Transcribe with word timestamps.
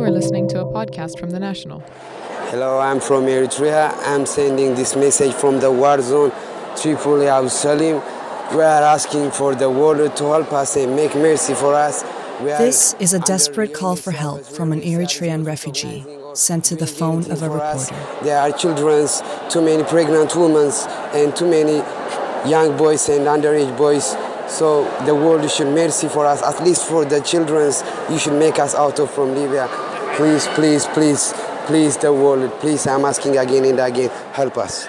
You 0.00 0.06
are 0.06 0.10
listening 0.10 0.48
to 0.48 0.62
a 0.62 0.64
podcast 0.64 1.18
from 1.20 1.28
The 1.28 1.38
National. 1.38 1.80
Hello, 2.48 2.78
I'm 2.78 3.00
from 3.00 3.26
Eritrea. 3.26 3.92
I'm 4.06 4.24
sending 4.24 4.74
this 4.74 4.96
message 4.96 5.34
from 5.34 5.60
the 5.60 5.70
war 5.70 6.00
zone, 6.00 6.32
Tripoli, 6.74 7.28
Abu 7.28 7.50
Salim. 7.50 8.00
We 8.54 8.62
are 8.62 8.82
asking 8.82 9.30
for 9.32 9.54
the 9.54 9.68
world 9.68 10.16
to 10.16 10.24
help 10.24 10.54
us 10.54 10.74
and 10.76 10.96
make 10.96 11.14
mercy 11.14 11.52
for 11.52 11.74
us. 11.74 12.02
This 12.40 12.94
is 12.98 13.12
a 13.12 13.18
desperate 13.18 13.74
call 13.74 13.94
for 13.94 14.10
help 14.10 14.46
from 14.46 14.72
an 14.72 14.80
Eritrean 14.80 15.44
refugee 15.44 16.06
sent 16.32 16.64
to 16.64 16.76
the 16.76 16.86
phone 16.86 17.30
of 17.30 17.42
a 17.42 17.50
reporter. 17.50 17.94
There 18.22 18.38
are 18.38 18.52
children, 18.52 19.06
too 19.50 19.60
many 19.60 19.84
pregnant 19.84 20.34
women, 20.34 20.72
and 21.12 21.36
too 21.36 21.46
many 21.46 21.84
young 22.48 22.74
boys 22.78 23.06
and 23.10 23.26
underage 23.26 23.76
boys. 23.76 24.16
So 24.48 24.84
the 25.04 25.14
world 25.14 25.48
should 25.50 25.68
mercy 25.68 26.08
for 26.08 26.24
us, 26.24 26.42
at 26.42 26.64
least 26.64 26.86
for 26.88 27.04
the 27.04 27.20
children. 27.20 27.70
You 28.10 28.18
should 28.18 28.38
make 28.38 28.58
us 28.58 28.74
out 28.74 28.98
of 28.98 29.10
from 29.10 29.34
Libya. 29.34 29.68
Please, 30.20 30.46
please, 30.48 30.86
please, 30.88 31.32
please, 31.64 31.96
the 31.96 32.12
world. 32.12 32.52
Please, 32.60 32.86
I'm 32.86 33.06
asking 33.06 33.38
again 33.38 33.64
and 33.64 33.80
again, 33.80 34.10
help 34.34 34.58
us. 34.58 34.86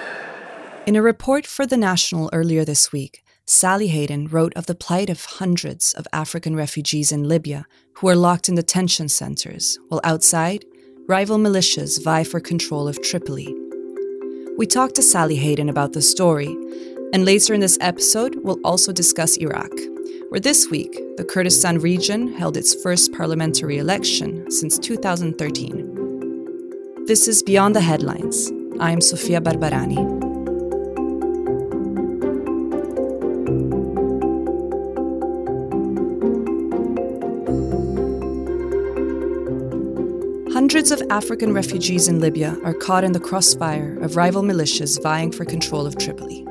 In 0.86 0.98
a 0.98 1.02
report 1.02 1.48
for 1.48 1.66
The 1.66 1.78
National 1.78 2.30
earlier 2.34 2.66
this 2.66 2.92
week, 2.92 3.24
Sally 3.46 3.88
Hayden 3.88 4.28
wrote 4.28 4.52
of 4.58 4.66
the 4.66 4.76
plight 4.76 5.10
of 5.10 5.24
hundreds 5.24 5.94
of 5.94 6.06
African 6.12 6.58
refugees 6.58 7.14
in 7.14 7.30
Libya 7.30 7.66
who 7.94 8.10
are 8.10 8.16
locked 8.18 8.50
in 8.50 8.56
detention 8.56 9.08
centres, 9.08 9.80
while 9.88 10.02
outside, 10.04 10.66
rival 11.08 11.38
militias 11.38 12.04
vie 12.04 12.26
for 12.26 12.42
control 12.42 12.90
of 12.90 13.02
Tripoli. 13.02 13.56
We 14.58 14.68
talked 14.68 14.96
to 14.96 15.02
Sally 15.02 15.38
Hayden 15.38 15.70
about 15.70 15.94
the 15.94 16.02
story, 16.02 16.54
and 17.14 17.24
later 17.24 17.54
in 17.54 17.62
this 17.62 17.78
episode, 17.80 18.36
we'll 18.44 18.60
also 18.66 18.92
discuss 18.92 19.38
Iraq, 19.38 19.72
where 20.32 20.40
this 20.40 20.70
week 20.70 20.98
the 21.18 21.26
Kurdistan 21.26 21.80
region 21.80 22.32
held 22.32 22.56
its 22.56 22.74
first 22.82 23.12
parliamentary 23.12 23.80
election 23.80 24.50
since 24.50 24.80
2013. 24.80 27.06
This 27.06 27.28
is 27.28 27.44
Beyond 27.44 27.76
the 27.76 27.82
Headlines. 27.82 28.50
I'm 28.80 29.02
Sofia 29.02 29.42
Barbarani. 29.42 29.98
Hundreds 40.54 40.92
of 40.92 41.04
African 41.10 41.52
refugees 41.52 42.08
in 42.08 42.22
Libya 42.22 42.58
are 42.64 42.74
caught 42.74 43.04
in 43.04 43.12
the 43.12 43.20
crossfire 43.20 44.00
of 44.00 44.16
rival 44.16 44.44
militias 44.44 45.04
vying 45.04 45.34
for 45.34 45.44
control 45.44 45.86
of 45.86 45.98
Tripoli. 45.98 46.48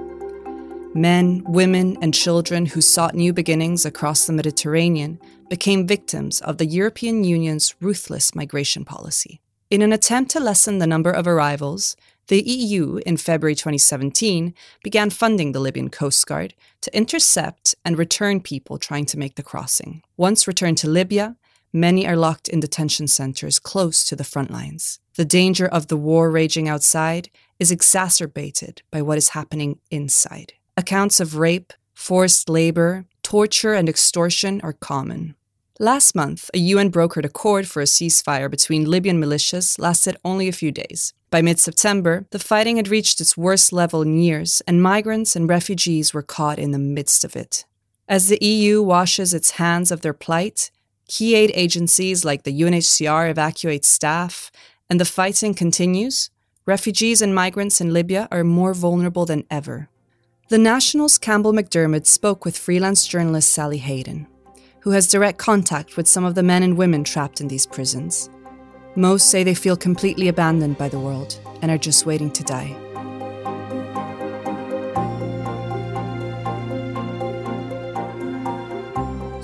Men, 0.95 1.45
women, 1.47 1.97
and 2.03 2.13
children 2.13 2.67
who 2.67 2.81
sought 2.81 3.15
new 3.15 3.33
beginnings 3.33 3.87
across 3.87 4.27
the 4.27 4.33
Mediterranean 4.33 5.21
became 5.49 5.87
victims 5.87 6.41
of 6.41 6.59
the 6.59 6.67
European 6.67 7.23
Union's 7.23 7.77
ruthless 7.81 8.35
migration 8.35 8.85
policy. 8.85 9.41
In 9.71 9.83
an 9.83 9.93
attempt 9.93 10.33
to 10.33 10.41
lessen 10.41 10.79
the 10.79 10.89
number 10.89 11.13
of 11.13 11.29
arrivals, 11.29 11.95
the 12.27 12.43
EU 12.43 12.97
in 13.07 13.17
February 13.17 13.55
2017 13.55 14.53
began 14.83 15.11
funding 15.11 15.53
the 15.53 15.61
Libyan 15.61 15.91
Coast 15.91 16.27
Guard 16.27 16.55
to 16.81 16.97
intercept 16.97 17.77
and 17.85 17.97
return 17.97 18.41
people 18.41 18.77
trying 18.77 19.07
to 19.07 19.19
make 19.19 19.37
the 19.37 19.45
crossing. 19.45 20.03
Once 20.17 20.49
returned 20.49 20.79
to 20.79 20.91
Libya, 20.91 21.37
many 21.73 22.05
are 22.05 22.17
locked 22.17 22.49
in 22.49 22.59
detention 22.59 23.07
centers 23.07 23.61
close 23.61 24.03
to 24.05 24.17
the 24.17 24.25
front 24.25 24.51
lines. 24.51 24.99
The 25.15 25.25
danger 25.25 25.69
of 25.69 25.87
the 25.87 25.97
war 25.97 26.33
raging 26.33 26.69
outside 26.69 27.31
is 27.61 27.71
exacerbated 27.71 28.83
by 28.91 29.03
what 29.03 29.19
is 29.19 29.31
happening 29.31 29.79
inside. 29.91 30.55
Accounts 30.81 31.21
of 31.21 31.37
rape, 31.37 31.75
forced 31.93 32.49
labor, 32.49 33.05
torture, 33.23 33.75
and 33.75 33.87
extortion 33.87 34.63
are 34.63 34.73
common. 34.73 35.35
Last 35.79 36.15
month, 36.15 36.49
a 36.55 36.59
UN 36.73 36.91
brokered 36.91 37.27
accord 37.27 37.69
for 37.69 37.83
a 37.83 37.85
ceasefire 37.85 38.51
between 38.51 38.89
Libyan 38.89 39.21
militias 39.21 39.79
lasted 39.79 40.17
only 40.25 40.49
a 40.49 40.53
few 40.53 40.73
days. 40.73 41.13
By 41.29 41.43
mid 41.43 41.61
September, 41.61 42.25
the 42.31 42.39
fighting 42.39 42.79
had 42.79 42.89
reached 42.89 43.21
its 43.21 43.37
worst 43.37 43.75
level 43.75 44.01
in 44.01 44.23
years, 44.23 44.63
and 44.67 44.83
migrants 44.83 45.37
and 45.37 45.51
refugees 45.51 46.15
were 46.15 46.23
caught 46.23 46.59
in 46.59 46.71
the 46.71 46.79
midst 46.79 47.25
of 47.25 47.37
it. 47.37 47.67
As 48.09 48.29
the 48.29 48.43
EU 48.43 48.81
washes 48.81 49.35
its 49.35 49.59
hands 49.63 49.91
of 49.91 50.01
their 50.01 50.15
plight, 50.15 50.71
Key 51.09 51.35
aid 51.35 51.51
agencies 51.53 52.25
like 52.25 52.45
the 52.45 52.59
UNHCR 52.59 53.29
evacuate 53.31 53.85
staff, 53.85 54.51
and 54.89 54.99
the 54.99 55.05
fighting 55.05 55.53
continues, 55.53 56.31
refugees 56.65 57.21
and 57.21 57.35
migrants 57.35 57.83
in 57.83 57.93
Libya 57.93 58.29
are 58.31 58.45
more 58.45 58.73
vulnerable 58.73 59.27
than 59.27 59.45
ever. 59.51 59.91
The 60.51 60.59
National's 60.59 61.17
Campbell 61.17 61.53
MacDiarmid 61.53 62.09
spoke 62.09 62.45
with 62.45 62.59
freelance 62.59 63.07
journalist 63.07 63.53
Sally 63.53 63.79
Hayden, 63.79 64.27
who 64.81 64.91
has 64.91 65.07
direct 65.07 65.39
contact 65.39 65.97
with 65.97 66.09
some 66.09 66.25
of 66.25 66.35
the 66.35 66.43
men 66.43 66.65
and 66.65 66.77
women 66.77 67.05
trapped 67.05 67.41
in 67.41 67.47
these 67.47 67.67
prisons. 67.67 68.29
Most 68.97 69.31
say 69.31 69.45
they 69.45 69.55
feel 69.55 69.77
completely 69.77 70.27
abandoned 70.27 70.77
by 70.77 70.89
the 70.89 70.99
world 70.99 71.39
and 71.63 71.71
are 71.71 71.79
just 71.79 72.05
waiting 72.05 72.33
to 72.33 72.43
die. 72.43 72.77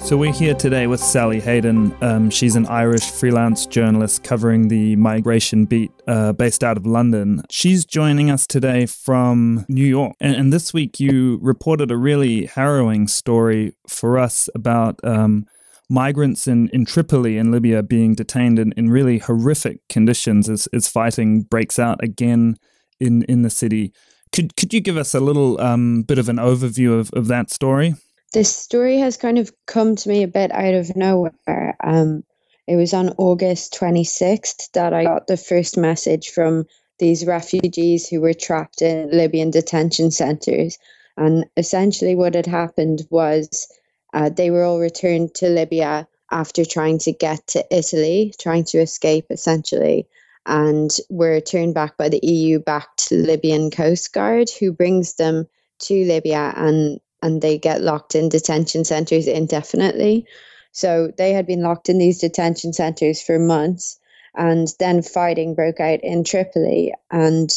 So 0.07 0.17
we're 0.17 0.33
here 0.33 0.55
today 0.55 0.87
with 0.87 1.01
Sally 1.01 1.41
Hayden. 1.41 1.93
Um, 2.01 2.31
she's 2.31 2.55
an 2.55 2.65
Irish 2.67 3.11
freelance 3.11 3.67
journalist 3.67 4.23
covering 4.23 4.69
the 4.69 4.95
migration 4.95 5.65
beat 5.65 5.91
uh, 6.07 6.33
based 6.33 6.63
out 6.63 6.77
of 6.77 6.87
London. 6.87 7.43
She's 7.51 7.85
joining 7.85 8.31
us 8.31 8.47
today 8.47 8.87
from 8.87 9.67
New 9.69 9.85
York. 9.85 10.15
And, 10.21 10.37
and 10.37 10.53
this 10.53 10.73
week 10.73 11.01
you 11.01 11.41
reported 11.43 11.91
a 11.91 11.97
really 11.97 12.47
harrowing 12.47 13.09
story 13.09 13.75
for 13.89 14.17
us 14.17 14.49
about 14.55 15.01
um, 15.03 15.45
migrants 15.91 16.47
in, 16.47 16.69
in 16.69 16.85
Tripoli 16.85 17.37
in 17.37 17.51
Libya 17.51 17.83
being 17.83 18.15
detained 18.15 18.61
in, 18.61 18.71
in 18.77 18.89
really 18.89 19.19
horrific 19.19 19.81
conditions 19.89 20.49
as, 20.49 20.69
as 20.69 20.87
fighting 20.87 21.43
breaks 21.43 21.81
out 21.81 22.01
again 22.01 22.59
in, 23.01 23.25
in 23.25 23.43
the 23.43 23.51
city. 23.51 23.93
Could, 24.31 24.55
could 24.55 24.73
you 24.73 24.81
give 24.81 24.99
us 24.99 25.15
a 25.15 25.21
little 25.21 25.61
um, 25.61 26.03
bit 26.03 26.19
of 26.19 26.29
an 26.29 26.37
overview 26.37 26.97
of, 26.97 27.11
of 27.13 27.27
that 27.27 27.51
story? 27.51 27.97
This 28.33 28.55
story 28.55 28.99
has 28.99 29.17
kind 29.17 29.39
of 29.39 29.53
come 29.67 29.97
to 29.97 30.09
me 30.09 30.23
a 30.23 30.29
bit 30.29 30.53
out 30.53 30.75
of 30.75 30.97
nowhere. 30.97 31.77
Um, 31.83 32.25
it 32.67 32.77
was 32.77 32.93
on 32.93 33.15
August 33.19 33.75
26th 33.79 34.73
that 34.73 34.93
I 34.93 35.05
got 35.05 35.27
the 35.27 35.37
first 35.37 35.77
message 35.77 36.31
from 36.31 36.67
these 36.99 37.27
refugees 37.27 38.09
who 38.09 38.21
were 38.21 38.35
trapped 38.35 38.83
in 38.83 39.11
Libyan 39.11 39.51
detention 39.51 40.11
centers. 40.11 40.79
And 41.17 41.47
essentially, 41.57 42.15
what 42.15 42.35
had 42.35 42.47
happened 42.47 43.07
was 43.11 43.69
uh, 44.13 44.31
they 44.31 44.51
were 44.51 44.65
all 44.65 44.81
returned 44.81 45.35
to 45.35 45.49
Libya 45.49 46.09
after 46.31 46.65
trying 46.65 46.99
to 46.99 47.13
get 47.13 47.47
to 47.49 47.65
Italy, 47.71 48.35
trying 48.41 48.65
to 48.65 48.79
escape 48.79 49.27
essentially, 49.31 50.09
and 50.45 50.91
were 51.09 51.41
turned 51.41 51.75
back 51.75 51.97
by 51.97 52.09
the 52.09 52.21
EU 52.23 52.59
backed 52.59 53.11
Libyan 53.13 53.71
Coast 53.71 54.13
Guard, 54.13 54.51
who 54.51 54.73
brings 54.73 55.15
them 55.15 55.47
to 55.79 56.05
Libya 56.05 56.53
and 56.57 57.01
and 57.23 57.41
they 57.43 57.59
get 57.59 57.81
locked 57.81 58.15
in 58.15 58.29
detention 58.29 58.85
centers 58.85 59.27
indefinitely. 59.27 60.27
So 60.73 61.11
they 61.17 61.33
had 61.33 61.47
been 61.47 61.63
locked 61.63 61.89
in 61.89 61.99
these 61.99 62.21
detention 62.21 62.73
centers 62.73 63.23
for 63.23 63.39
months. 63.39 63.99
And 64.39 64.69
then 64.79 65.01
fighting 65.01 65.55
broke 65.55 65.81
out 65.81 66.01
in 66.03 66.23
Tripoli, 66.23 66.93
and 67.11 67.49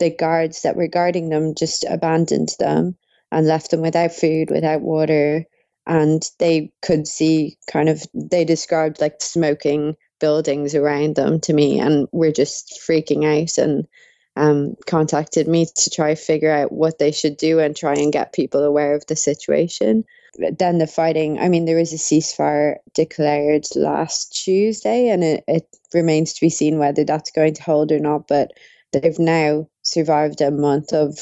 the 0.00 0.10
guards 0.10 0.62
that 0.62 0.74
were 0.74 0.88
guarding 0.88 1.28
them 1.28 1.54
just 1.54 1.84
abandoned 1.88 2.56
them 2.58 2.96
and 3.30 3.46
left 3.46 3.70
them 3.70 3.80
without 3.80 4.12
food, 4.12 4.50
without 4.50 4.80
water. 4.80 5.44
And 5.86 6.28
they 6.40 6.72
could 6.82 7.06
see 7.06 7.58
kind 7.70 7.88
of, 7.88 8.02
they 8.12 8.44
described 8.44 9.00
like 9.00 9.22
smoking 9.22 9.96
buildings 10.18 10.74
around 10.74 11.14
them 11.14 11.38
to 11.42 11.52
me, 11.52 11.78
and 11.78 12.08
we're 12.10 12.32
just 12.32 12.80
freaking 12.84 13.24
out. 13.24 13.56
And 13.56 13.86
um, 14.36 14.76
contacted 14.86 15.48
me 15.48 15.66
to 15.74 15.90
try 15.90 16.14
figure 16.14 16.52
out 16.52 16.72
what 16.72 16.98
they 16.98 17.10
should 17.10 17.36
do 17.36 17.58
and 17.58 17.74
try 17.74 17.94
and 17.94 18.12
get 18.12 18.32
people 18.32 18.62
aware 18.62 18.94
of 18.94 19.06
the 19.06 19.16
situation. 19.16 20.04
But 20.38 20.58
then 20.58 20.78
the 20.78 20.86
fighting, 20.86 21.38
I 21.38 21.48
mean, 21.48 21.64
there 21.64 21.78
was 21.78 21.92
a 21.92 21.96
ceasefire 21.96 22.76
declared 22.94 23.66
last 23.74 24.44
Tuesday, 24.44 25.08
and 25.08 25.24
it, 25.24 25.44
it 25.48 25.66
remains 25.94 26.34
to 26.34 26.40
be 26.40 26.50
seen 26.50 26.78
whether 26.78 27.04
that's 27.04 27.30
going 27.30 27.54
to 27.54 27.62
hold 27.62 27.90
or 27.90 27.98
not. 27.98 28.28
But 28.28 28.52
they've 28.92 29.18
now 29.18 29.68
survived 29.82 30.40
a 30.40 30.50
month 30.50 30.92
of 30.92 31.18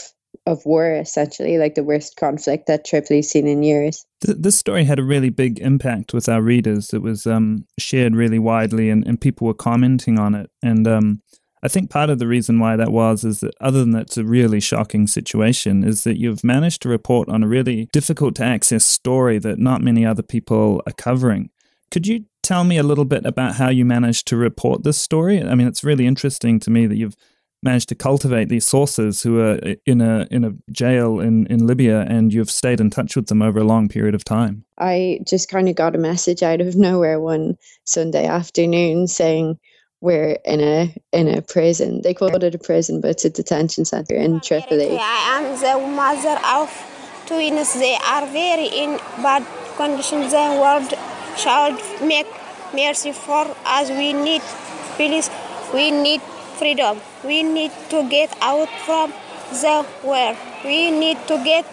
of 0.47 0.67
war, 0.67 0.93
essentially, 0.95 1.57
like 1.59 1.75
the 1.75 1.85
worst 1.85 2.17
conflict 2.17 2.67
that 2.67 2.85
Tripoli's 2.85 3.31
seen 3.31 3.47
in 3.47 3.63
years. 3.63 4.05
This 4.21 4.59
story 4.59 4.85
had 4.85 4.99
a 4.99 5.05
really 5.05 5.31
big 5.31 5.59
impact 5.61 6.13
with 6.13 6.29
our 6.29 6.43
readers. 6.43 6.93
It 6.93 7.03
was 7.03 7.27
um, 7.27 7.67
shared 7.79 8.15
really 8.15 8.39
widely, 8.39 8.91
and, 8.91 9.07
and 9.07 9.21
people 9.21 9.47
were 9.47 9.55
commenting 9.55 10.19
on 10.19 10.35
it. 10.35 10.51
And 10.63 10.87
um, 10.87 11.23
I 11.65 11.69
think 11.69 11.89
part 11.89 12.11
of 12.11 12.19
the 12.19 12.27
reason 12.27 12.59
why 12.59 12.77
that 12.77 12.93
was 12.93 13.25
is 13.25 13.41
that, 13.41 13.55
other 13.59 13.81
than 13.81 13.93
that, 13.93 14.03
it's 14.03 14.19
a 14.19 14.25
really 14.25 14.61
shocking 14.61 15.07
situation, 15.07 15.83
is 15.83 16.05
that 16.05 16.19
you've 16.19 16.45
managed 16.45 16.83
to 16.83 16.91
report 16.91 17.31
on 17.31 17.43
a 17.43 17.49
really 17.49 17.89
difficult 17.91 18.35
to 18.37 18.45
access 18.45 18.85
story 18.85 19.39
that 19.39 19.59
not 19.59 19.81
many 19.81 20.05
other 20.05 20.23
people 20.23 20.83
are 20.87 20.93
covering. 20.93 21.49
Could 21.91 22.07
you 22.07 22.27
tell 22.43 22.65
me 22.65 22.77
a 22.77 22.83
little 22.83 23.07
bit 23.07 23.25
about 23.25 23.55
how 23.55 23.71
you 23.71 23.87
managed 23.87 24.29
to 24.29 24.37
report 24.37 24.85
this 24.85 24.99
story? 24.99 25.43
I 25.43 25.55
mean, 25.55 25.67
it's 25.67 25.83
really 25.83 26.07
interesting 26.07 26.61
to 26.61 26.71
me 26.71 26.87
that 26.87 26.97
you've 26.97 27.17
managed 27.63 27.89
to 27.89 27.95
cultivate 27.95 28.51
these 28.51 28.67
sources 28.67 29.23
who 29.23 29.41
are 29.41 29.59
in 29.87 30.03
a 30.03 30.29
in 30.31 30.45
a 30.45 30.53
jail 30.71 31.19
in 31.19 31.47
in 31.47 31.67
Libya 31.67 32.03
and 32.03 32.31
you've 32.31 32.51
stayed 32.51 32.79
in 32.79 32.91
touch 32.91 33.17
with 33.17 33.29
them 33.29 33.41
over 33.41 33.59
a 33.59 33.65
long 33.65 33.89
period 33.89 34.15
of 34.15 34.23
time. 34.23 34.67
I 34.79 35.21
just 35.27 35.49
kind 35.49 35.71
of 35.71 35.75
got 35.75 35.95
a 35.97 35.99
message 35.99 36.43
out 36.43 36.61
of 36.61 36.77
nowhere 36.77 37.19
one 37.19 37.57
Sunday 37.85 38.27
afternoon 38.27 39.07
saying 39.07 39.59
were 40.05 40.39
in 40.45 40.61
a 40.61 40.95
in 41.13 41.29
a 41.29 41.41
prison. 41.43 42.03
They 42.03 42.15
called 42.15 42.45
it 42.45 42.55
a 42.55 42.59
prison, 42.59 43.01
but 43.01 43.11
it's 43.13 43.25
a 43.25 43.31
detention 43.31 43.85
center 43.87 44.15
in 44.15 44.41
Tripoli. 44.41 44.99
I 45.01 45.21
am 45.37 45.45
the 45.65 45.75
mother 46.03 46.37
of 46.57 46.69
twins. 47.27 47.73
They 47.75 47.97
are 48.15 48.27
very 48.27 48.69
in 48.83 48.99
bad 49.27 49.45
condition. 49.77 50.21
The 50.37 50.47
world 50.63 50.91
should 51.43 51.77
make 52.13 52.29
mercy 52.75 53.13
for 53.13 53.45
us. 53.65 53.91
We 53.91 54.13
need 54.13 54.43
peace. 54.99 55.31
We 55.75 55.91
need 55.91 56.21
freedom. 56.61 57.01
We 57.25 57.43
need 57.43 57.73
to 57.91 58.09
get 58.11 58.37
out 58.43 58.69
from 58.87 59.13
the 59.65 59.77
war. 60.05 60.37
We 60.65 60.91
need 60.91 61.19
to 61.29 61.43
get 61.45 61.67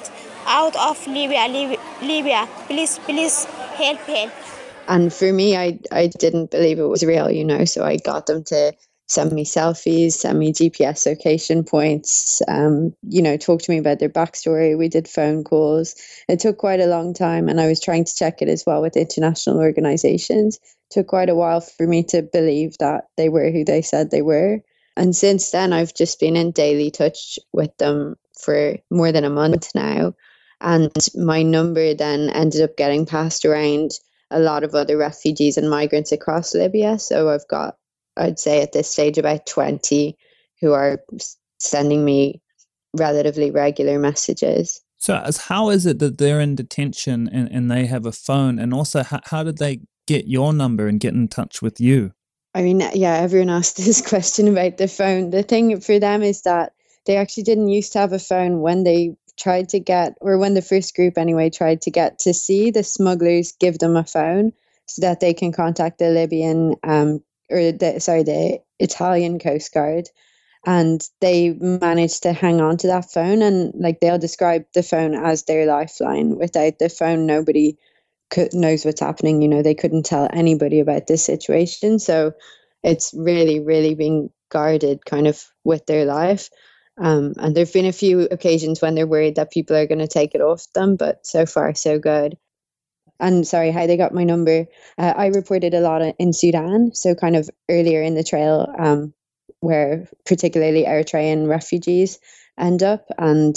out 0.47 0.75
of 0.89 1.05
Libya. 1.07 1.47
Lib- 1.49 1.79
Libya. 2.01 2.47
Please, 2.67 2.99
please 2.99 3.45
help, 3.81 3.99
help. 4.15 4.31
And 4.87 5.13
for 5.13 5.31
me, 5.31 5.55
I, 5.55 5.79
I 5.91 6.07
didn't 6.07 6.51
believe 6.51 6.79
it 6.79 6.83
was 6.87 7.03
real, 7.03 7.31
you 7.31 7.45
know, 7.45 7.65
so 7.65 7.83
I 7.83 7.97
got 7.97 8.25
them 8.25 8.43
to 8.45 8.73
send 9.07 9.31
me 9.33 9.43
selfies, 9.43 10.13
send 10.13 10.39
me 10.39 10.53
GPS 10.53 11.05
location 11.05 11.63
points, 11.63 12.41
um, 12.47 12.93
you 13.03 13.21
know, 13.21 13.37
talk 13.37 13.61
to 13.61 13.71
me 13.71 13.77
about 13.77 13.99
their 13.99 14.09
backstory. 14.09 14.77
We 14.77 14.87
did 14.87 15.07
phone 15.07 15.43
calls. 15.43 15.95
It 16.29 16.39
took 16.39 16.57
quite 16.57 16.79
a 16.79 16.87
long 16.87 17.13
time, 17.13 17.49
and 17.49 17.59
I 17.59 17.67
was 17.67 17.81
trying 17.81 18.05
to 18.05 18.15
check 18.15 18.41
it 18.41 18.47
as 18.47 18.63
well 18.65 18.81
with 18.81 18.95
international 18.95 19.59
organizations. 19.59 20.57
It 20.57 20.93
took 20.93 21.07
quite 21.07 21.29
a 21.29 21.35
while 21.35 21.61
for 21.61 21.85
me 21.85 22.03
to 22.05 22.21
believe 22.21 22.77
that 22.79 23.05
they 23.17 23.29
were 23.29 23.51
who 23.51 23.65
they 23.65 23.81
said 23.81 24.11
they 24.11 24.21
were. 24.21 24.61
And 24.95 25.15
since 25.15 25.51
then, 25.51 25.73
I've 25.73 25.93
just 25.93 26.19
been 26.19 26.35
in 26.35 26.51
daily 26.51 26.91
touch 26.91 27.37
with 27.53 27.75
them 27.77 28.15
for 28.39 28.77
more 28.89 29.11
than 29.11 29.23
a 29.23 29.29
month 29.29 29.69
now. 29.75 30.13
And 30.61 30.91
my 31.15 31.43
number 31.43 31.93
then 31.93 32.29
ended 32.29 32.61
up 32.61 32.77
getting 32.77 33.05
passed 33.05 33.45
around 33.45 33.91
a 34.31 34.39
lot 34.39 34.63
of 34.63 34.73
other 34.73 34.97
refugees 34.97 35.57
and 35.57 35.69
migrants 35.69 36.11
across 36.11 36.55
Libya. 36.55 36.97
So 36.99 37.29
I've 37.29 37.47
got, 37.47 37.75
I'd 38.17 38.39
say 38.39 38.61
at 38.61 38.71
this 38.71 38.89
stage, 38.89 39.17
about 39.17 39.45
20 39.45 40.17
who 40.61 40.73
are 40.73 41.03
sending 41.59 42.03
me 42.03 42.41
relatively 42.95 43.51
regular 43.51 43.99
messages. 43.99 44.81
So, 44.97 45.17
as 45.17 45.37
how 45.37 45.69
is 45.69 45.85
it 45.85 45.99
that 45.99 46.19
they're 46.19 46.39
in 46.39 46.55
detention 46.55 47.27
and, 47.31 47.49
and 47.51 47.71
they 47.71 47.87
have 47.87 48.05
a 48.05 48.11
phone? 48.11 48.59
And 48.59 48.73
also, 48.73 49.03
how, 49.03 49.19
how 49.25 49.43
did 49.43 49.57
they 49.57 49.81
get 50.07 50.27
your 50.27 50.53
number 50.53 50.87
and 50.87 50.99
get 50.99 51.13
in 51.13 51.27
touch 51.27 51.61
with 51.61 51.79
you? 51.79 52.11
I 52.53 52.61
mean, 52.61 52.81
yeah, 52.93 53.15
everyone 53.15 53.49
asked 53.49 53.77
this 53.83 54.07
question 54.07 54.47
about 54.47 54.77
the 54.77 54.87
phone. 54.87 55.31
The 55.31 55.43
thing 55.43 55.79
for 55.81 55.99
them 55.99 56.21
is 56.21 56.43
that 56.43 56.73
they 57.05 57.17
actually 57.17 57.43
didn't 57.43 57.69
used 57.69 57.93
to 57.93 57.99
have 57.99 58.13
a 58.13 58.19
phone 58.19 58.61
when 58.61 58.83
they 58.83 59.15
tried 59.37 59.69
to 59.69 59.79
get, 59.79 60.15
or 60.21 60.37
when 60.37 60.53
the 60.53 60.61
first 60.61 60.95
group 60.95 61.17
anyway 61.17 61.49
tried 61.49 61.81
to 61.83 61.91
get 61.91 62.19
to 62.19 62.33
see 62.33 62.71
the 62.71 62.83
smugglers 62.83 63.53
give 63.53 63.79
them 63.79 63.95
a 63.95 64.03
phone 64.03 64.53
so 64.85 65.01
that 65.01 65.19
they 65.19 65.33
can 65.33 65.51
contact 65.51 65.99
the 65.99 66.09
Libyan, 66.09 66.75
um, 66.83 67.23
or 67.49 67.71
the, 67.71 67.99
sorry, 67.99 68.23
the 68.23 68.59
Italian 68.79 69.39
Coast 69.39 69.73
Guard. 69.73 70.09
And 70.65 71.01
they 71.21 71.49
managed 71.49 72.23
to 72.23 72.33
hang 72.33 72.61
on 72.61 72.77
to 72.77 72.87
that 72.87 73.11
phone, 73.11 73.41
and 73.41 73.73
like 73.73 73.99
they'll 73.99 74.19
describe 74.19 74.65
the 74.75 74.83
phone 74.83 75.15
as 75.15 75.43
their 75.43 75.65
lifeline. 75.65 76.37
Without 76.37 76.77
the 76.77 76.89
phone, 76.89 77.25
nobody 77.25 77.77
could, 78.29 78.53
knows 78.53 78.85
what's 78.85 79.01
happening. 79.01 79.41
You 79.41 79.47
know, 79.47 79.63
they 79.63 79.73
couldn't 79.73 80.05
tell 80.05 80.29
anybody 80.31 80.79
about 80.79 81.07
this 81.07 81.25
situation. 81.25 81.97
So 81.97 82.33
it's 82.83 83.11
really, 83.17 83.59
really 83.59 83.95
being 83.95 84.29
guarded 84.49 85.03
kind 85.03 85.25
of 85.25 85.43
with 85.63 85.87
their 85.87 86.05
life. 86.05 86.49
Um, 87.01 87.33
and 87.39 87.55
there 87.55 87.65
have 87.65 87.73
been 87.73 87.87
a 87.87 87.91
few 87.91 88.21
occasions 88.29 88.79
when 88.79 88.93
they're 88.93 89.07
worried 89.07 89.35
that 89.35 89.51
people 89.51 89.75
are 89.75 89.87
going 89.87 89.99
to 89.99 90.07
take 90.07 90.35
it 90.35 90.41
off 90.41 90.71
them, 90.73 90.97
but 90.97 91.25
so 91.25 91.47
far, 91.47 91.73
so 91.73 91.97
good. 91.97 92.37
And 93.19 93.45
sorry, 93.47 93.71
how 93.71 93.87
they 93.87 93.97
got 93.97 94.13
my 94.13 94.23
number. 94.23 94.67
Uh, 94.97 95.13
I 95.15 95.27
reported 95.27 95.73
a 95.73 95.79
lot 95.79 96.01
in 96.19 96.31
Sudan, 96.31 96.93
so 96.93 97.15
kind 97.15 97.35
of 97.35 97.49
earlier 97.69 98.03
in 98.03 98.13
the 98.13 98.23
trail, 98.23 98.71
um, 98.77 99.13
where 99.61 100.09
particularly 100.25 100.85
Eritrean 100.85 101.47
refugees 101.47 102.19
end 102.59 102.83
up. 102.83 103.07
And 103.17 103.55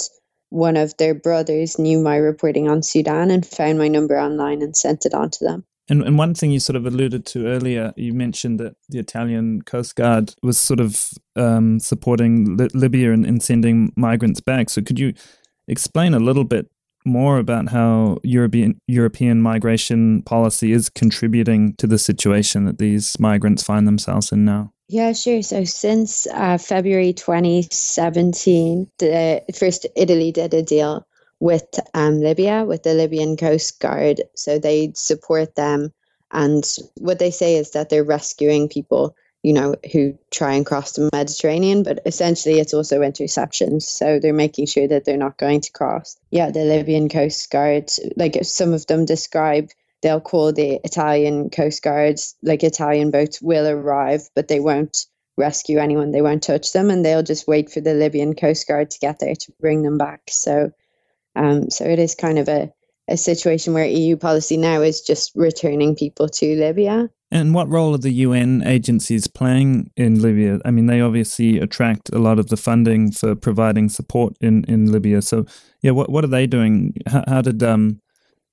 one 0.49 0.77
of 0.79 0.97
their 0.97 1.15
brothers 1.15 1.79
knew 1.79 1.99
my 1.99 2.17
reporting 2.17 2.69
on 2.69 2.83
Sudan 2.83 3.31
and 3.31 3.47
found 3.47 3.79
my 3.79 3.89
number 3.89 4.19
online 4.19 4.63
and 4.63 4.75
sent 4.75 5.05
it 5.05 5.13
on 5.13 5.31
to 5.31 5.45
them. 5.45 5.65
And, 5.89 6.03
and 6.03 6.17
one 6.17 6.35
thing 6.35 6.51
you 6.51 6.61
sort 6.61 6.77
of 6.77 6.87
alluded 6.87 7.27
to 7.27 7.47
earlier, 7.47 7.93
you 7.97 8.15
mentioned 8.15 8.59
that 8.61 8.77
the 8.89 8.99
Italian 8.99 9.63
Coast 9.63 9.97
Guard 9.97 10.35
was 10.43 10.57
sort 10.57 10.81
of 10.81 11.11
um, 11.37 11.79
supporting 11.79 12.57
Libya 12.57 13.13
in, 13.13 13.25
in 13.25 13.41
sending 13.41 13.93
migrants 13.97 14.41
back. 14.41 14.71
So 14.71 14.81
could 14.81 14.99
you 14.99 15.13
explain 15.69 16.15
a 16.15 16.19
little 16.19 16.45
bit 16.45 16.71
more 17.05 17.39
about 17.39 17.69
how 17.69 18.19
European 18.23 18.81
European 18.87 19.43
migration 19.43 20.23
policy 20.23 20.73
is 20.73 20.89
contributing 20.89 21.75
to 21.77 21.87
the 21.87 21.99
situation 21.99 22.65
that 22.65 22.79
these 22.79 23.19
migrants 23.21 23.63
find 23.63 23.87
themselves 23.87 24.33
in 24.33 24.45
now? 24.47 24.73
Yeah, 24.89 25.13
sure. 25.13 25.43
So 25.43 25.65
since 25.65 26.27
uh, 26.27 26.59
February 26.59 27.13
2017, 27.13 28.91
the 28.99 29.43
first 29.55 29.87
Italy 29.97 30.33
did 30.33 30.55
a 30.55 30.63
deal 30.63 31.07
with 31.45 31.79
um, 31.93 32.23
Libya, 32.23 32.65
with 32.65 32.85
the 32.85 32.95
Libyan 32.95 33.37
Coast 33.37 33.79
Guard. 33.79 34.23
So 34.35 34.59
they 34.59 34.93
support 34.95 35.57
them. 35.57 35.93
And 36.33 36.65
what 36.97 37.19
they 37.19 37.31
say 37.31 37.57
is 37.57 37.73
that 37.73 37.91
they're 37.91 38.03
rescuing 38.03 38.71
people, 38.71 39.15
you 39.43 39.53
know, 39.53 39.77
who 39.93 40.19
try 40.31 40.55
and 40.55 40.65
cross 40.65 40.93
the 40.93 41.11
Mediterranean, 41.13 41.83
but 41.83 41.99
essentially 42.07 42.61
it's 42.61 42.73
also 42.73 43.01
interceptions. 43.01 43.83
So 43.83 44.19
they're 44.19 44.33
making 44.33 44.65
sure 44.65 44.89
that 44.89 45.05
they're 45.05 45.19
not 45.19 45.37
going 45.37 45.61
to 45.61 45.73
cross. 45.73 46.17
Yeah, 46.31 46.51
the 46.51 46.65
Libyan 46.65 47.11
Coast 47.11 47.51
Guard, 47.51 47.91
like 48.17 48.43
some 48.43 48.73
of 48.73 48.87
them 48.87 49.05
describe, 49.05 49.69
they'll 50.01 50.23
call 50.23 50.51
the 50.51 50.81
Italian 50.83 51.51
Coast 51.51 51.83
Guards, 51.83 52.37
like 52.43 52.65
Italian 52.65 53.11
boats 53.11 53.43
will 53.43 53.69
arrive, 53.69 54.31
but 54.35 54.49
they 54.49 54.61
won't 54.61 55.05
rescue 55.37 55.79
anyone, 55.79 56.11
they 56.11 56.23
won't 56.23 56.43
touch 56.43 56.73
them, 56.73 56.89
and 56.89 57.05
they'll 57.05 57.23
just 57.23 57.47
wait 57.47 57.71
for 57.71 57.83
the 57.83 57.93
Libyan 57.93 58.35
Coast 58.35 58.67
Guard 58.67 58.93
to 58.93 58.99
get 58.99 59.19
there 59.19 59.35
to 59.35 59.53
bring 59.61 59.83
them 59.83 59.99
back. 59.99 60.23
So 60.31 60.73
um, 61.35 61.71
so 61.71 61.85
it 61.85 61.99
is 61.99 62.15
kind 62.15 62.39
of 62.39 62.49
a, 62.49 62.73
a 63.09 63.17
situation 63.17 63.75
where 63.75 63.85
EU 63.85 64.17
policy 64.17 64.57
now 64.57 64.81
is 64.81 65.01
just 65.01 65.33
returning 65.35 65.95
people 65.97 66.29
to 66.29 66.57
Libya. 66.57 67.11
And 67.31 67.53
what 67.53 67.69
role 67.69 67.95
are 67.95 67.99
the 67.99 68.13
UN 68.13 68.63
agencies 68.65 69.27
playing 69.27 69.91
in 69.97 70.23
Libya? 70.23 70.61
I 70.65 70.71
mean, 70.71 70.87
they 70.87 71.01
obviously 71.01 71.59
attract 71.59 72.09
a 72.13 72.19
lot 72.19 72.39
of 72.39 72.47
the 72.47 72.57
funding 72.57 73.11
for 73.11 73.35
providing 73.35 73.89
support 73.89 74.37
in, 74.41 74.65
in 74.65 74.93
Libya. 74.93 75.21
So, 75.21 75.45
yeah, 75.83 75.91
what 75.91 76.11
what 76.11 76.23
are 76.23 76.29
they 76.29 76.47
doing? 76.47 76.95
How, 77.09 77.25
how 77.27 77.43
did 77.43 77.63
um, 77.63 78.01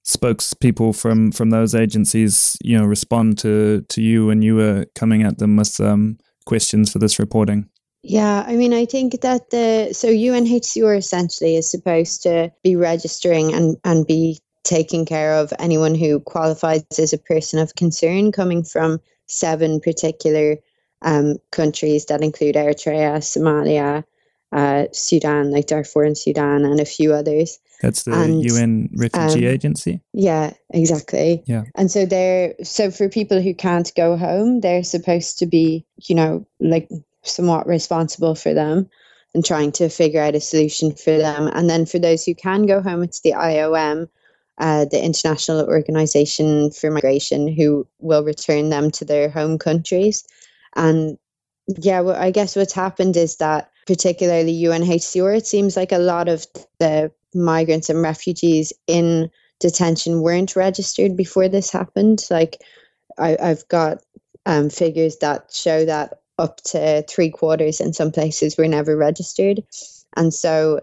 spokespeople 0.05 0.99
from, 0.99 1.31
from 1.31 1.49
those 1.49 1.75
agencies, 1.75 2.57
you 2.63 2.77
know, 2.77 2.85
respond 2.85 3.37
to, 3.39 3.85
to 3.89 4.01
you 4.01 4.25
when 4.25 4.41
you 4.41 4.55
were 4.55 4.85
coming 4.95 5.23
at 5.23 5.37
them 5.37 5.55
with 5.55 5.79
um, 5.79 6.17
questions 6.45 6.91
for 6.91 6.99
this 6.99 7.19
reporting? 7.19 7.69
Yeah, 8.03 8.43
I 8.47 8.55
mean, 8.55 8.73
I 8.73 8.85
think 8.85 9.21
that 9.21 9.51
the 9.51 9.93
so 9.93 10.07
UNHCR 10.07 10.97
essentially 10.97 11.55
is 11.55 11.69
supposed 11.69 12.23
to 12.23 12.51
be 12.63 12.75
registering 12.75 13.53
and 13.53 13.77
and 13.83 14.07
be 14.07 14.39
taking 14.63 15.05
care 15.05 15.35
of 15.35 15.53
anyone 15.59 15.95
who 15.95 16.19
qualifies 16.19 16.83
as 16.97 17.13
a 17.13 17.17
person 17.17 17.59
of 17.59 17.75
concern 17.75 18.31
coming 18.31 18.63
from 18.63 18.99
seven 19.27 19.79
particular 19.79 20.57
um, 21.01 21.37
countries 21.51 22.05
that 22.05 22.21
include 22.21 22.55
Eritrea, 22.55 23.17
Somalia, 23.17 24.03
uh, 24.51 24.85
Sudan, 24.91 25.51
like 25.51 25.67
Darfur 25.67 26.03
and 26.03 26.17
Sudan, 26.17 26.65
and 26.65 26.79
a 26.79 26.85
few 26.85 27.13
others. 27.13 27.59
That's 27.81 28.03
the 28.03 28.13
and, 28.13 28.43
UN 28.43 28.89
Refugee 28.93 29.47
um, 29.47 29.53
Agency. 29.53 30.01
Yeah, 30.13 30.53
exactly. 30.69 31.43
Yeah. 31.47 31.63
And 31.75 31.89
so 31.89 32.05
they're 32.05 32.53
so 32.63 32.91
for 32.91 33.09
people 33.09 33.41
who 33.41 33.55
can't 33.55 33.91
go 33.95 34.17
home, 34.17 34.61
they're 34.61 34.83
supposed 34.83 35.39
to 35.39 35.47
be, 35.47 35.85
you 35.97 36.15
know, 36.15 36.45
like 36.59 36.89
somewhat 37.23 37.67
responsible 37.67 38.35
for 38.35 38.53
them 38.53 38.89
and 39.33 39.45
trying 39.45 39.71
to 39.71 39.89
figure 39.89 40.21
out 40.21 40.35
a 40.35 40.41
solution 40.41 40.91
for 40.93 41.17
them. 41.17 41.47
And 41.47 41.69
then 41.69 41.85
for 41.85 41.99
those 41.99 42.25
who 42.25 42.35
can 42.35 42.65
go 42.65 42.81
home, 42.81 43.03
it's 43.03 43.21
the 43.21 43.31
IOM, 43.31 44.09
uh, 44.57 44.85
the 44.85 45.03
International 45.03 45.65
Organization 45.65 46.71
for 46.71 46.91
Migration, 46.91 47.47
who 47.47 47.87
will 47.99 48.23
return 48.23 48.69
them 48.69 48.91
to 48.91 49.05
their 49.05 49.29
home 49.29 49.57
countries. 49.57 50.25
And 50.75 51.17
yeah, 51.67 52.01
well, 52.01 52.15
I 52.15 52.31
guess 52.31 52.55
what's 52.55 52.73
happened 52.73 53.15
is 53.15 53.37
that, 53.37 53.69
particularly 53.87 54.61
UNHCR, 54.61 55.37
it 55.37 55.47
seems 55.47 55.75
like 55.75 55.91
a 55.91 55.97
lot 55.97 56.27
of 56.27 56.45
the 56.79 57.11
migrants 57.33 57.89
and 57.89 58.01
refugees 58.01 58.71
in 58.87 59.31
detention 59.59 60.21
weren't 60.21 60.55
registered 60.55 61.17
before 61.17 61.47
this 61.47 61.71
happened. 61.71 62.25
Like, 62.29 62.61
I, 63.17 63.37
have 63.39 63.67
got 63.69 64.03
um, 64.45 64.69
figures 64.69 65.17
that 65.17 65.51
show 65.51 65.85
that 65.85 66.20
up 66.41 66.61
to 66.63 67.03
three 67.03 67.29
quarters 67.29 67.79
in 67.79 67.93
some 67.93 68.11
places 68.11 68.57
were 68.57 68.67
never 68.67 68.97
registered. 68.97 69.63
And 70.17 70.33
so 70.33 70.81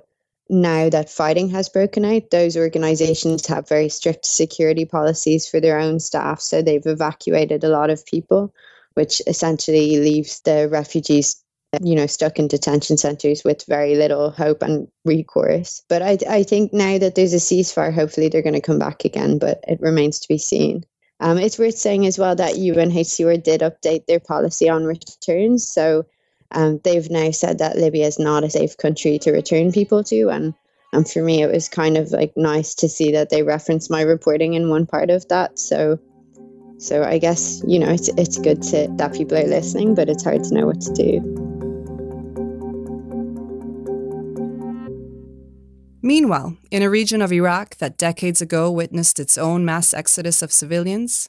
now 0.48 0.88
that 0.88 1.10
fighting 1.10 1.50
has 1.50 1.68
broken 1.68 2.04
out, 2.04 2.30
those 2.30 2.56
organizations 2.56 3.46
have 3.46 3.68
very 3.68 3.88
strict 3.88 4.24
security 4.24 4.84
policies 4.84 5.46
for 5.46 5.60
their 5.60 5.78
own 5.78 6.00
staff. 6.00 6.40
So 6.40 6.62
they've 6.62 6.86
evacuated 6.86 7.64
a 7.64 7.68
lot 7.68 7.90
of 7.90 8.06
people, 8.06 8.54
which 8.94 9.20
essentially 9.26 9.98
leaves 9.98 10.40
the 10.40 10.68
refugees 10.70 11.42
you 11.82 11.94
know 11.94 12.06
stuck 12.06 12.38
in 12.38 12.48
detention 12.48 12.96
centers 12.96 13.44
with 13.44 13.66
very 13.66 13.94
little 13.94 14.30
hope 14.30 14.62
and 14.62 14.88
recourse 15.04 15.82
but 15.88 16.00
i 16.00 16.16
i 16.26 16.42
think 16.42 16.72
now 16.72 16.96
that 16.96 17.14
there's 17.14 17.34
a 17.34 17.36
ceasefire 17.36 17.92
hopefully 17.92 18.28
they're 18.28 18.40
going 18.40 18.54
to 18.54 18.60
come 18.60 18.78
back 18.78 19.04
again 19.04 19.38
but 19.38 19.62
it 19.68 19.78
remains 19.80 20.18
to 20.18 20.28
be 20.28 20.38
seen 20.38 20.82
Um, 21.20 21.38
it's 21.38 21.58
worth 21.58 21.76
saying 21.76 22.06
as 22.06 22.18
well 22.18 22.36
that 22.36 22.54
UNHCR 22.54 23.42
did 23.42 23.60
update 23.60 24.06
their 24.06 24.20
policy 24.20 24.68
on 24.68 24.84
returns. 24.84 25.66
So 25.66 26.06
um, 26.52 26.80
they've 26.84 27.10
now 27.10 27.30
said 27.32 27.58
that 27.58 27.76
Libya 27.76 28.06
is 28.06 28.18
not 28.18 28.44
a 28.44 28.50
safe 28.50 28.76
country 28.76 29.18
to 29.20 29.32
return 29.32 29.72
people 29.72 30.04
to. 30.04 30.28
And, 30.30 30.54
and 30.92 31.08
for 31.08 31.22
me, 31.22 31.42
it 31.42 31.50
was 31.50 31.68
kind 31.68 31.96
of 31.96 32.12
like 32.12 32.36
nice 32.36 32.74
to 32.76 32.88
see 32.88 33.12
that 33.12 33.30
they 33.30 33.42
referenced 33.42 33.90
my 33.90 34.02
reporting 34.02 34.54
in 34.54 34.70
one 34.70 34.86
part 34.86 35.10
of 35.10 35.26
that. 35.28 35.58
So 35.58 35.98
so 36.78 37.02
I 37.02 37.18
guess, 37.18 37.60
you 37.66 37.80
know, 37.80 37.88
it's, 37.88 38.08
it's 38.16 38.38
good 38.38 38.62
to, 38.62 38.86
that 38.98 39.12
people 39.12 39.36
are 39.36 39.44
listening, 39.46 39.96
but 39.96 40.08
it's 40.08 40.22
hard 40.22 40.44
to 40.44 40.54
know 40.54 40.66
what 40.66 40.80
to 40.82 40.92
do. 40.92 41.47
Meanwhile, 46.08 46.56
in 46.70 46.82
a 46.82 46.88
region 46.88 47.20
of 47.20 47.34
Iraq 47.34 47.76
that 47.76 47.98
decades 47.98 48.40
ago 48.40 48.70
witnessed 48.70 49.20
its 49.20 49.36
own 49.36 49.66
mass 49.66 49.92
exodus 49.92 50.40
of 50.40 50.50
civilians, 50.50 51.28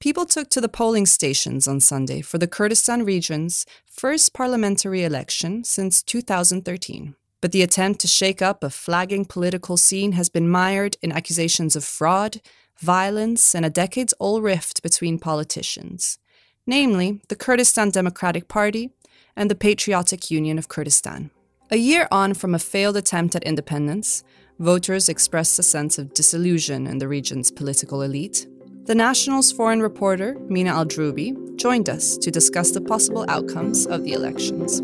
people 0.00 0.26
took 0.26 0.50
to 0.50 0.60
the 0.60 0.68
polling 0.68 1.06
stations 1.06 1.68
on 1.68 1.78
Sunday 1.78 2.22
for 2.22 2.36
the 2.36 2.48
Kurdistan 2.48 3.04
region's 3.04 3.66
first 3.84 4.34
parliamentary 4.34 5.04
election 5.04 5.62
since 5.62 6.02
2013. 6.02 7.14
But 7.40 7.52
the 7.52 7.62
attempt 7.62 8.00
to 8.00 8.08
shake 8.08 8.42
up 8.42 8.64
a 8.64 8.68
flagging 8.68 9.26
political 9.26 9.76
scene 9.76 10.10
has 10.18 10.28
been 10.28 10.48
mired 10.48 10.96
in 11.00 11.12
accusations 11.12 11.76
of 11.76 11.84
fraud, 11.84 12.40
violence, 12.80 13.54
and 13.54 13.64
a 13.64 13.70
decades 13.70 14.12
old 14.18 14.42
rift 14.42 14.82
between 14.82 15.20
politicians, 15.20 16.18
namely 16.66 17.20
the 17.28 17.36
Kurdistan 17.36 17.90
Democratic 17.90 18.48
Party 18.48 18.90
and 19.36 19.48
the 19.48 19.54
Patriotic 19.54 20.32
Union 20.32 20.58
of 20.58 20.66
Kurdistan. 20.66 21.30
A 21.68 21.78
year 21.78 22.06
on 22.12 22.34
from 22.34 22.54
a 22.54 22.60
failed 22.60 22.96
attempt 22.96 23.34
at 23.34 23.42
independence, 23.42 24.22
voters 24.60 25.08
expressed 25.08 25.58
a 25.58 25.64
sense 25.64 25.98
of 25.98 26.14
disillusion 26.14 26.86
in 26.86 26.98
the 26.98 27.08
region's 27.08 27.50
political 27.50 28.02
elite. 28.02 28.46
The 28.84 28.94
National's 28.94 29.50
foreign 29.50 29.82
reporter, 29.82 30.38
Mina 30.48 30.70
Al 30.70 30.86
Droubi, 30.86 31.56
joined 31.56 31.88
us 31.88 32.16
to 32.18 32.30
discuss 32.30 32.70
the 32.70 32.80
possible 32.80 33.24
outcomes 33.28 33.84
of 33.84 34.04
the 34.04 34.12
elections. 34.12 34.80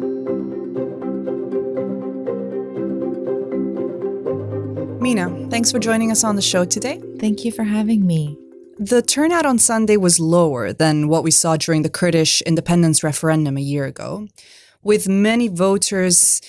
Mina, 5.01 5.49
thanks 5.51 5.71
for 5.71 5.79
joining 5.79 6.11
us 6.11 6.25
on 6.25 6.35
the 6.35 6.43
show 6.43 6.65
today. 6.65 7.01
Thank 7.21 7.45
you 7.45 7.53
for 7.53 7.63
having 7.63 8.05
me. 8.05 8.37
The 8.81 9.03
turnout 9.03 9.47
on 9.47 9.61
Sunday 9.61 9.99
was 9.99 10.19
lower 10.19 10.73
than 10.73 11.07
what 11.07 11.23
we 11.23 11.31
saw 11.31 11.57
during 11.57 11.83
the 11.83 11.91
Kurdish 11.91 12.43
independence 12.43 13.05
referendum 13.05 13.57
a 13.57 13.61
year 13.61 13.85
ago, 13.85 14.27
with 14.83 15.09
many 15.09 15.47
voters 15.47 16.41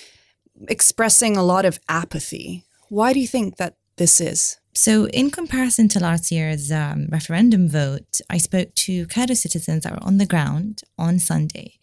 expressing 0.68 1.36
a 1.36 1.42
lot 1.42 1.64
of 1.64 1.80
apathy. 1.88 2.64
Why 2.88 3.12
do 3.12 3.20
you 3.20 3.26
think 3.26 3.56
that 3.56 3.76
this 3.96 4.20
is? 4.20 4.58
So, 4.76 5.06
in 5.06 5.30
comparison 5.30 5.88
to 5.90 6.00
last 6.00 6.32
year's 6.32 6.72
um, 6.72 7.06
referendum 7.10 7.68
vote, 7.68 8.20
I 8.28 8.38
spoke 8.38 8.74
to 8.74 9.06
Kurdish 9.06 9.40
citizens 9.40 9.84
that 9.84 9.92
were 9.92 10.06
on 10.06 10.18
the 10.18 10.26
ground 10.26 10.82
on 10.98 11.20
Sunday. 11.20 11.78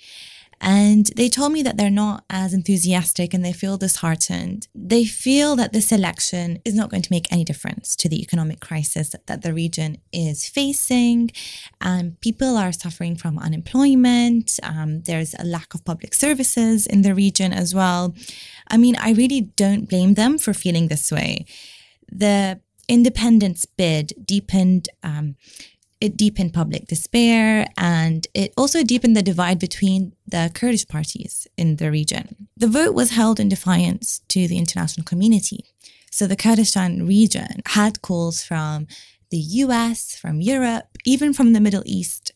And 0.62 1.08
they 1.16 1.28
told 1.28 1.52
me 1.52 1.64
that 1.64 1.78
they're 1.78 1.90
not 1.90 2.24
as 2.30 2.54
enthusiastic 2.54 3.34
and 3.34 3.44
they 3.44 3.52
feel 3.52 3.78
disheartened. 3.78 4.68
They 4.76 5.06
feel 5.06 5.56
that 5.56 5.74
this 5.74 5.92
election 5.92 6.60
is 6.64 6.76
not 6.76 6.92
going 6.92 7.02
to 7.02 7.12
make 7.12 7.32
any 7.32 7.44
difference 7.44 7.96
to 7.96 8.08
the 8.08 8.22
economic 8.22 8.60
crisis 8.60 9.10
that, 9.10 9.42
the 9.42 9.54
region 9.54 9.98
is 10.14 10.48
facing. 10.48 11.32
Um, 11.80 12.18
people 12.22 12.58
are 12.58 12.72
suffering 12.72 13.16
from 13.16 13.40
unemployment. 13.40 14.60
Um, 14.62 15.02
there's 15.02 15.34
a 15.40 15.44
lack 15.44 15.74
of 15.74 15.84
public 15.84 16.14
services 16.14 16.86
in 16.86 17.02
the 17.02 17.16
region 17.16 17.52
as 17.54 17.74
well. 17.74 18.14
I 18.70 18.78
mean, 18.78 18.96
I 18.98 19.14
really 19.14 19.42
don't 19.42 19.90
blame 19.90 20.14
them 20.14 20.38
for 20.38 20.54
feeling 20.54 20.90
this 20.90 21.12
way. 21.12 21.48
The 22.12 22.60
independence 22.88 23.66
bid 23.66 24.14
deepened 24.24 24.90
um, 25.02 25.38
it 26.02 26.18
deepened 26.18 26.54
public 26.54 26.88
despair 26.88 27.68
and 27.78 28.28
it 28.34 28.52
also 28.58 28.84
deepened 28.84 29.16
the 29.16 29.22
divide 29.22 29.60
between 29.60 30.14
the 30.28 30.52
Kurdish 30.54 30.88
parties 30.88 31.48
in 31.58 31.76
the 31.76 31.92
region. 31.92 32.48
The 32.58 32.68
vote 32.68 32.96
was 32.96 33.12
held 33.12 33.40
in 33.40 33.50
defiance 33.50 34.22
to 34.30 34.48
the 34.48 34.58
international 34.58 35.06
community. 35.06 35.66
So 36.12 36.26
the 36.26 36.36
Kurdistan 36.36 37.08
region 37.08 37.62
had 37.68 38.02
calls 38.02 38.44
from 38.44 38.88
the 39.30 39.38
US, 39.38 40.16
from 40.16 40.42
Europe, 40.42 40.98
even 41.06 41.34
from 41.34 41.54
the 41.54 41.62
Middle 41.62 41.84
East 41.86 42.34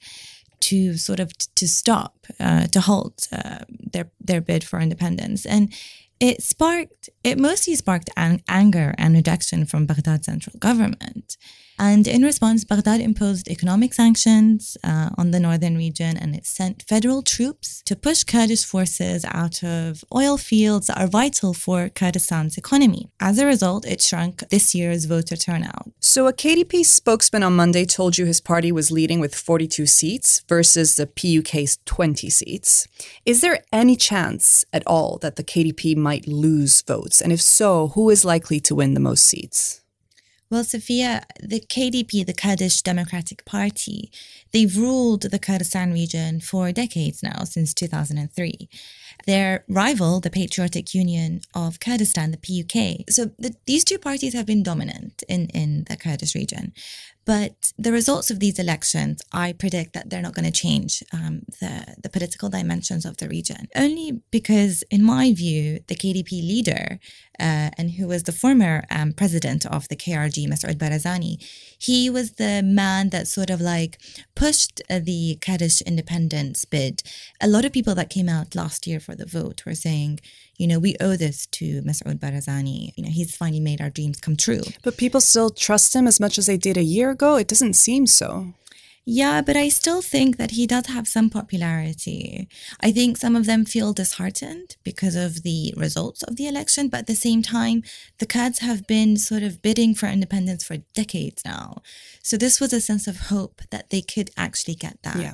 to 0.62 0.98
sort 0.98 1.20
of 1.20 1.38
t- 1.38 1.48
to 1.56 1.68
stop, 1.68 2.26
uh, 2.40 2.68
to 2.68 2.80
halt 2.80 3.28
uh, 3.32 3.66
their 3.94 4.10
their 4.20 4.42
bid 4.42 4.64
for 4.64 4.80
independence. 4.80 5.46
And 5.46 5.74
it 6.20 6.42
sparked, 6.42 7.10
it 7.24 7.38
mostly 7.38 7.76
sparked 7.76 8.10
an- 8.16 8.42
anger 8.48 8.96
and 8.98 9.16
rejection 9.16 9.66
from 9.66 9.86
Baghdad's 9.86 10.26
central 10.26 10.58
government. 10.60 11.38
And 11.78 12.08
in 12.08 12.22
response, 12.24 12.64
Baghdad 12.64 13.02
imposed 13.02 13.50
economic 13.50 13.94
sanctions 13.94 14.78
uh, 14.84 15.10
on 15.18 15.32
the 15.32 15.42
northern 15.42 15.76
region 15.76 16.16
and 16.16 16.34
it 16.34 16.46
sent 16.46 16.86
federal 16.88 17.22
troops 17.22 17.82
to 17.86 17.98
push 17.98 18.24
Kurdish 18.24 18.64
forces 18.64 19.26
out 19.26 19.62
of 19.62 20.04
oil 20.16 20.38
fields 20.38 20.88
that 20.88 20.98
are 20.98 21.08
vital 21.08 21.54
for 21.54 21.90
Kurdistan's 21.90 22.58
economy. 22.58 23.10
As 23.20 23.40
a 23.40 23.46
result, 23.46 23.86
it 23.86 24.02
shrunk 24.02 24.48
this 24.50 24.74
year's 24.74 25.04
voter 25.06 25.36
turnout. 25.36 25.92
So, 26.16 26.28
a 26.28 26.32
KDP 26.32 26.86
spokesman 26.86 27.44
on 27.44 27.58
Monday 27.58 27.84
told 27.84 28.18
you 28.18 28.24
his 28.24 28.40
party 28.40 28.72
was 28.72 28.90
leading 28.90 29.20
with 29.20 29.36
42 29.36 29.86
seats 29.86 30.44
versus 30.48 30.96
the 30.96 31.08
PUK's 31.08 31.80
20 31.84 32.30
seats. 32.30 32.88
Is 33.26 33.42
there 33.42 33.66
any 33.74 33.98
chance 33.98 34.64
at 34.72 34.88
all 34.88 35.18
that 35.18 35.36
the 35.36 35.44
KDP 35.44 35.98
might 35.98 36.26
lose 36.26 36.82
votes? 36.84 37.20
And 37.20 37.34
if 37.34 37.42
so, 37.42 37.90
who 37.90 38.10
is 38.10 38.24
likely 38.24 38.62
to 38.62 38.76
win 38.76 38.94
the 38.94 39.02
most 39.02 39.26
seats? 39.26 39.82
Well, 40.50 40.64
Sofia, 40.64 41.24
the 41.42 41.60
KDP, 41.60 42.26
the 42.26 42.34
Kurdish 42.34 42.82
Democratic 42.82 43.44
Party, 43.44 44.10
they've 44.54 44.78
ruled 44.78 45.24
the 45.24 45.40
Kurdistan 45.40 45.92
region 45.92 46.40
for 46.40 46.72
decades 46.72 47.24
now, 47.24 47.44
since 47.44 47.74
2003. 47.74 48.70
Their 49.26 49.64
rival, 49.68 50.20
the 50.20 50.30
Patriotic 50.30 50.94
Union 50.94 51.42
of 51.54 51.80
Kurdistan, 51.80 52.32
the 52.32 52.38
PUK. 52.38 53.06
So 53.10 53.32
the, 53.40 53.56
these 53.66 53.84
two 53.84 53.98
parties 53.98 54.34
have 54.34 54.46
been 54.46 54.64
dominant 54.64 55.24
in, 55.28 55.48
in 55.48 55.86
the 55.90 55.98
Kurdish 55.98 56.36
region. 56.36 56.74
But 57.26 57.74
the 57.78 57.92
results 57.92 58.30
of 58.30 58.40
these 58.40 58.60
elections, 58.60 59.22
I 59.32 59.54
predict 59.54 59.94
that 59.94 60.10
they're 60.10 60.22
not 60.22 60.36
going 60.36 60.46
to 60.46 60.52
change 60.52 61.04
um, 61.12 61.42
the, 61.60 61.96
the 62.02 62.10
political 62.10 62.50
dimensions 62.50 63.04
of 63.04 63.18
the 63.18 63.28
region. 63.28 63.68
Only 63.76 64.22
because, 64.30 64.84
in 64.92 65.04
my 65.04 65.34
view, 65.34 65.80
the 65.88 65.96
KDP 65.96 66.32
leader, 66.48 67.00
uh, 67.40 67.70
and 67.78 67.92
who 67.92 68.08
was 68.08 68.24
the 68.24 68.32
former 68.32 68.84
um, 68.92 69.12
president 69.12 69.66
of 69.66 69.88
the 69.88 69.96
KRG, 69.96 70.48
Masoud 70.48 70.76
Barzani, 70.76 71.44
he 71.80 72.10
was 72.12 72.34
the 72.34 72.62
man 72.64 73.10
that 73.10 73.28
sort 73.28 73.50
of 73.50 73.60
like 73.60 73.98
pushed 74.36 74.82
uh, 74.90 75.00
the 75.00 75.38
Kurdish 75.42 75.82
independence 75.82 76.64
bid. 76.64 77.02
A 77.42 77.48
lot 77.48 77.66
of 77.66 77.74
people 77.74 77.96
that 77.96 78.12
came 78.12 78.30
out 78.30 78.56
last 78.56 78.86
year 78.86 79.00
for 79.00 79.16
the 79.16 79.26
vote 79.26 79.66
were 79.66 79.76
saying, 79.76 80.20
you 80.58 80.68
know, 80.68 80.80
we 80.80 80.96
owe 81.00 81.16
this 81.16 81.46
to 81.48 81.82
Masoud 81.82 82.20
Barzani. 82.20 82.92
You 82.96 83.04
know, 83.04 83.10
he's 83.10 83.36
finally 83.36 83.60
made 83.60 83.82
our 83.82 83.90
dreams 83.90 84.20
come 84.20 84.36
true. 84.36 84.62
But 84.84 84.98
people 84.98 85.22
still 85.22 85.50
trust 85.50 85.96
him 85.96 86.08
as 86.08 86.20
much 86.20 86.38
as 86.38 86.46
they 86.46 86.58
did 86.58 86.78
a 86.78 86.84
year 86.84 87.10
ago? 87.10 87.36
It 87.36 87.48
doesn't 87.48 87.74
seem 87.74 88.08
so. 88.08 88.54
Yeah, 89.08 89.42
but 89.42 89.56
I 89.56 89.70
still 89.70 90.02
think 90.02 90.38
that 90.38 90.52
he 90.52 90.66
does 90.66 90.88
have 90.88 91.08
some 91.08 91.30
popularity. 91.30 92.50
I 92.82 92.92
think 92.92 93.18
some 93.18 93.36
of 93.36 93.46
them 93.46 93.64
feel 93.64 93.94
disheartened 93.94 94.78
because 94.84 95.16
of 95.16 95.44
the 95.44 95.76
results 95.78 96.24
of 96.24 96.38
the 96.38 96.48
election, 96.48 96.88
but 96.88 97.02
at 97.02 97.08
the 97.08 97.16
same 97.16 97.44
time, 97.44 97.84
the 98.18 98.26
Kurds 98.26 98.60
have 98.60 98.88
been 98.88 99.16
sort 99.18 99.44
of 99.44 99.62
bidding 99.62 99.94
for 99.94 100.08
independence 100.08 100.64
for 100.64 100.78
decades 100.96 101.44
now. 101.46 101.84
So 102.24 102.36
this 102.36 102.60
was 102.60 102.74
a 102.74 102.82
sense 102.82 103.06
of 103.06 103.28
hope 103.30 103.62
that 103.70 103.92
they 103.92 104.02
could 104.02 104.32
actually 104.36 104.76
get 104.76 104.98
that. 105.04 105.18
Yeah. 105.18 105.34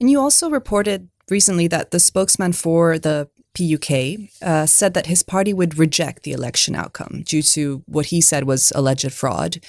And 0.00 0.10
you 0.10 0.18
also 0.18 0.48
reported 0.48 1.10
recently 1.28 1.68
that 1.68 1.90
the 1.90 2.00
spokesman 2.00 2.52
for 2.52 2.98
the 2.98 3.28
PUK, 3.54 4.30
uh, 4.40 4.66
said 4.66 4.94
that 4.94 5.06
his 5.06 5.22
party 5.22 5.52
would 5.52 5.78
reject 5.78 6.22
the 6.22 6.32
election 6.32 6.74
outcome 6.74 7.22
due 7.24 7.42
to 7.42 7.82
what 7.86 8.06
he 8.06 8.20
said 8.20 8.44
was 8.44 8.72
alleged 8.74 9.12
fraud. 9.12 9.60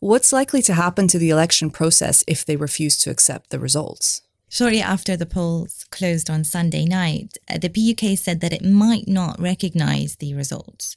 What's 0.00 0.32
likely 0.32 0.62
to 0.62 0.74
happen 0.74 1.06
to 1.08 1.18
the 1.18 1.30
election 1.30 1.70
process 1.70 2.24
if 2.26 2.44
they 2.44 2.56
refuse 2.56 2.96
to 2.98 3.10
accept 3.10 3.50
the 3.50 3.60
results? 3.60 4.22
Shortly 4.48 4.82
after 4.82 5.16
the 5.16 5.26
polls 5.26 5.86
closed 5.90 6.28
on 6.28 6.44
Sunday 6.44 6.84
night, 6.84 7.38
uh, 7.48 7.58
the 7.58 7.70
PUK 7.70 8.18
said 8.18 8.40
that 8.40 8.52
it 8.52 8.64
might 8.64 9.08
not 9.08 9.40
recognize 9.40 10.16
the 10.16 10.34
results. 10.34 10.96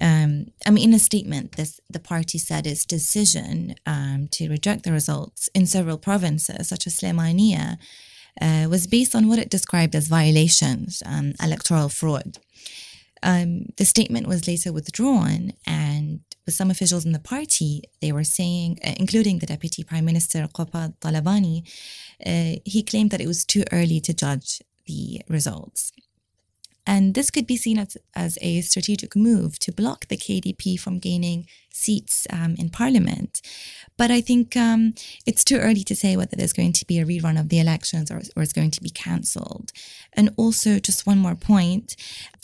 Um, 0.00 0.48
I 0.66 0.70
mean, 0.70 0.88
in 0.88 0.94
a 0.94 0.98
statement, 0.98 1.52
this, 1.52 1.80
the 1.88 2.00
party 2.00 2.38
said 2.38 2.66
its 2.66 2.84
decision 2.84 3.76
um, 3.86 4.28
to 4.32 4.48
reject 4.48 4.84
the 4.84 4.92
results 4.92 5.48
in 5.54 5.66
several 5.66 5.98
provinces, 5.98 6.68
such 6.68 6.86
as 6.86 6.98
Slemania, 6.98 7.78
uh, 8.40 8.66
was 8.68 8.86
based 8.86 9.14
on 9.14 9.28
what 9.28 9.38
it 9.38 9.50
described 9.50 9.94
as 9.94 10.08
violations, 10.08 11.02
um, 11.06 11.34
electoral 11.42 11.88
fraud. 11.88 12.38
Um, 13.22 13.66
the 13.76 13.84
statement 13.84 14.26
was 14.26 14.48
later 14.48 14.72
withdrawn, 14.72 15.52
and 15.66 16.20
with 16.44 16.54
some 16.54 16.70
officials 16.70 17.04
in 17.04 17.12
the 17.12 17.20
party, 17.20 17.82
they 18.00 18.10
were 18.10 18.24
saying, 18.24 18.78
uh, 18.84 18.94
including 18.96 19.38
the 19.38 19.46
Deputy 19.46 19.84
Prime 19.84 20.04
Minister 20.04 20.48
Qobad 20.52 20.96
Talabani, 20.98 21.62
uh, 22.26 22.58
he 22.64 22.82
claimed 22.82 23.10
that 23.10 23.20
it 23.20 23.28
was 23.28 23.44
too 23.44 23.62
early 23.70 24.00
to 24.00 24.12
judge 24.12 24.60
the 24.86 25.22
results. 25.28 25.92
And 26.84 27.14
this 27.14 27.30
could 27.30 27.46
be 27.46 27.56
seen 27.56 27.78
as, 27.78 27.96
as 28.16 28.38
a 28.42 28.60
strategic 28.62 29.14
move 29.14 29.58
to 29.60 29.72
block 29.72 30.08
the 30.08 30.16
KDP 30.16 30.78
from 30.80 30.98
gaining 30.98 31.46
seats 31.72 32.26
um, 32.30 32.54
in 32.58 32.70
parliament. 32.70 33.40
But 33.96 34.10
I 34.10 34.20
think 34.20 34.56
um, 34.56 34.94
it's 35.26 35.44
too 35.44 35.58
early 35.58 35.84
to 35.84 35.94
say 35.94 36.16
whether 36.16 36.36
there's 36.36 36.52
going 36.52 36.72
to 36.74 36.86
be 36.86 36.98
a 36.98 37.04
rerun 37.04 37.38
of 37.38 37.48
the 37.48 37.60
elections 37.60 38.10
or, 38.10 38.22
or 38.36 38.42
it's 38.42 38.52
going 38.52 38.70
to 38.72 38.82
be 38.82 38.90
cancelled. 38.90 39.72
And 40.12 40.30
also, 40.36 40.78
just 40.78 41.06
one 41.06 41.18
more 41.18 41.34
point 41.34 41.96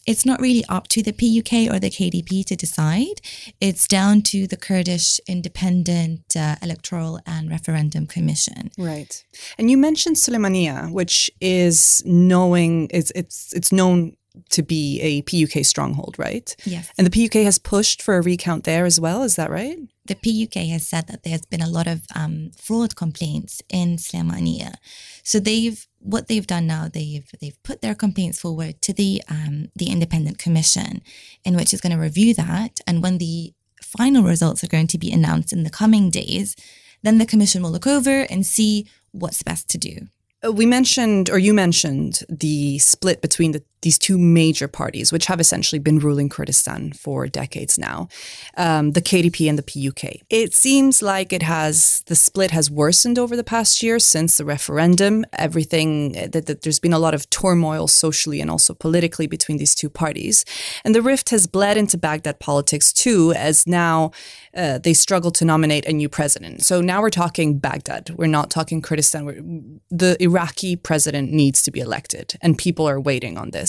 it's 0.08 0.24
not 0.24 0.40
really 0.40 0.64
up 0.70 0.88
to 0.88 1.02
the 1.02 1.12
PUK 1.12 1.70
or 1.70 1.78
the 1.78 1.90
KDP 1.90 2.42
to 2.46 2.56
decide. 2.56 3.20
It's 3.60 3.86
down 3.86 4.22
to 4.22 4.46
the 4.46 4.56
Kurdish 4.56 5.20
Independent 5.28 6.34
uh, 6.34 6.56
Electoral 6.62 7.20
and 7.26 7.50
Referendum 7.50 8.06
Commission. 8.06 8.70
Right. 8.78 9.22
And 9.58 9.70
you 9.70 9.76
mentioned 9.76 10.16
Suleimania, 10.16 10.90
which 10.90 11.30
is 11.42 12.02
knowing 12.06 12.88
it's 12.90 13.12
it's 13.14 13.52
it's 13.52 13.70
known 13.70 14.16
to 14.50 14.62
be 14.62 15.00
a 15.00 15.22
PUK 15.22 15.64
stronghold, 15.64 16.14
right? 16.18 16.54
Yes. 16.64 16.90
And 16.96 17.06
the 17.06 17.10
PUK 17.10 17.44
has 17.44 17.58
pushed 17.58 18.00
for 18.00 18.16
a 18.16 18.22
recount 18.22 18.64
there 18.64 18.86
as 18.86 18.98
well. 18.98 19.17
Is 19.22 19.36
that 19.36 19.50
right? 19.50 19.78
The 20.06 20.14
PUK 20.14 20.54
has 20.70 20.86
said 20.86 21.06
that 21.08 21.22
there's 21.22 21.44
been 21.44 21.62
a 21.62 21.68
lot 21.68 21.86
of 21.86 22.02
um, 22.14 22.50
fraud 22.56 22.96
complaints 22.96 23.62
in 23.68 23.96
Slemania. 23.96 24.74
So 25.22 25.40
they've 25.40 25.86
what 26.00 26.28
they've 26.28 26.46
done 26.46 26.66
now 26.66 26.88
they've 26.88 27.28
they've 27.40 27.60
put 27.62 27.82
their 27.82 27.94
complaints 27.94 28.40
forward 28.40 28.80
to 28.82 28.92
the 28.92 29.22
um, 29.28 29.68
the 29.74 29.90
independent 29.90 30.38
commission, 30.38 31.02
in 31.44 31.56
which 31.56 31.72
is 31.74 31.80
going 31.80 31.94
to 31.94 32.02
review 32.02 32.34
that. 32.34 32.80
And 32.86 33.02
when 33.02 33.18
the 33.18 33.52
final 33.82 34.22
results 34.22 34.62
are 34.62 34.68
going 34.68 34.86
to 34.88 34.98
be 34.98 35.12
announced 35.12 35.52
in 35.52 35.64
the 35.64 35.70
coming 35.70 36.10
days, 36.10 36.56
then 37.02 37.18
the 37.18 37.26
commission 37.26 37.62
will 37.62 37.70
look 37.70 37.86
over 37.86 38.26
and 38.30 38.44
see 38.46 38.86
what's 39.12 39.42
best 39.42 39.68
to 39.70 39.78
do. 39.78 40.08
Uh, 40.44 40.52
we 40.52 40.66
mentioned, 40.66 41.30
or 41.30 41.38
you 41.38 41.52
mentioned, 41.52 42.20
the 42.28 42.78
split 42.78 43.20
between 43.20 43.52
the, 43.52 43.62
these 43.82 43.98
two 43.98 44.18
major 44.18 44.68
parties, 44.68 45.12
which 45.12 45.26
have 45.26 45.40
essentially 45.40 45.78
been 45.78 45.98
ruling 45.98 46.28
Kurdistan 46.28 46.92
for 46.92 47.26
decades 47.28 47.78
now, 47.78 48.08
um, 48.56 48.92
the 48.92 49.02
KDP 49.02 49.48
and 49.48 49.58
the 49.58 49.62
PUK. 49.62 50.22
It 50.28 50.52
seems 50.52 51.02
like 51.02 51.32
it 51.32 51.42
has 51.42 52.02
the 52.06 52.16
split 52.16 52.50
has 52.50 52.70
worsened 52.70 53.18
over 53.18 53.36
the 53.36 53.44
past 53.44 53.82
year 53.82 53.98
since 53.98 54.36
the 54.36 54.44
referendum. 54.44 55.24
Everything 55.32 56.16
uh, 56.16 56.28
that, 56.32 56.46
that 56.46 56.62
there's 56.62 56.80
been 56.80 56.92
a 56.92 56.98
lot 56.98 57.14
of 57.14 57.28
turmoil 57.30 57.86
socially 57.86 58.40
and 58.40 58.50
also 58.50 58.74
politically 58.74 59.26
between 59.26 59.58
these 59.58 59.74
two 59.74 59.90
parties, 59.90 60.44
and 60.84 60.94
the 60.94 61.02
rift 61.02 61.30
has 61.30 61.46
bled 61.46 61.76
into 61.76 61.96
Baghdad 61.96 62.40
politics 62.40 62.92
too, 62.92 63.32
as 63.32 63.66
now 63.66 64.10
uh, 64.56 64.78
they 64.78 64.94
struggle 64.94 65.30
to 65.30 65.44
nominate 65.44 65.86
a 65.86 65.92
new 65.92 66.08
president. 66.08 66.64
So 66.64 66.80
now 66.80 67.00
we're 67.00 67.10
talking 67.10 67.58
Baghdad. 67.58 68.10
We're 68.16 68.26
not 68.26 68.50
talking 68.50 68.82
Kurdistan. 68.82 69.24
We're, 69.24 69.42
the 69.90 70.16
Iraqi 70.20 70.74
president 70.76 71.32
needs 71.32 71.62
to 71.62 71.70
be 71.70 71.80
elected, 71.80 72.34
and 72.40 72.58
people 72.58 72.88
are 72.88 73.00
waiting 73.00 73.38
on 73.38 73.50
this. 73.50 73.67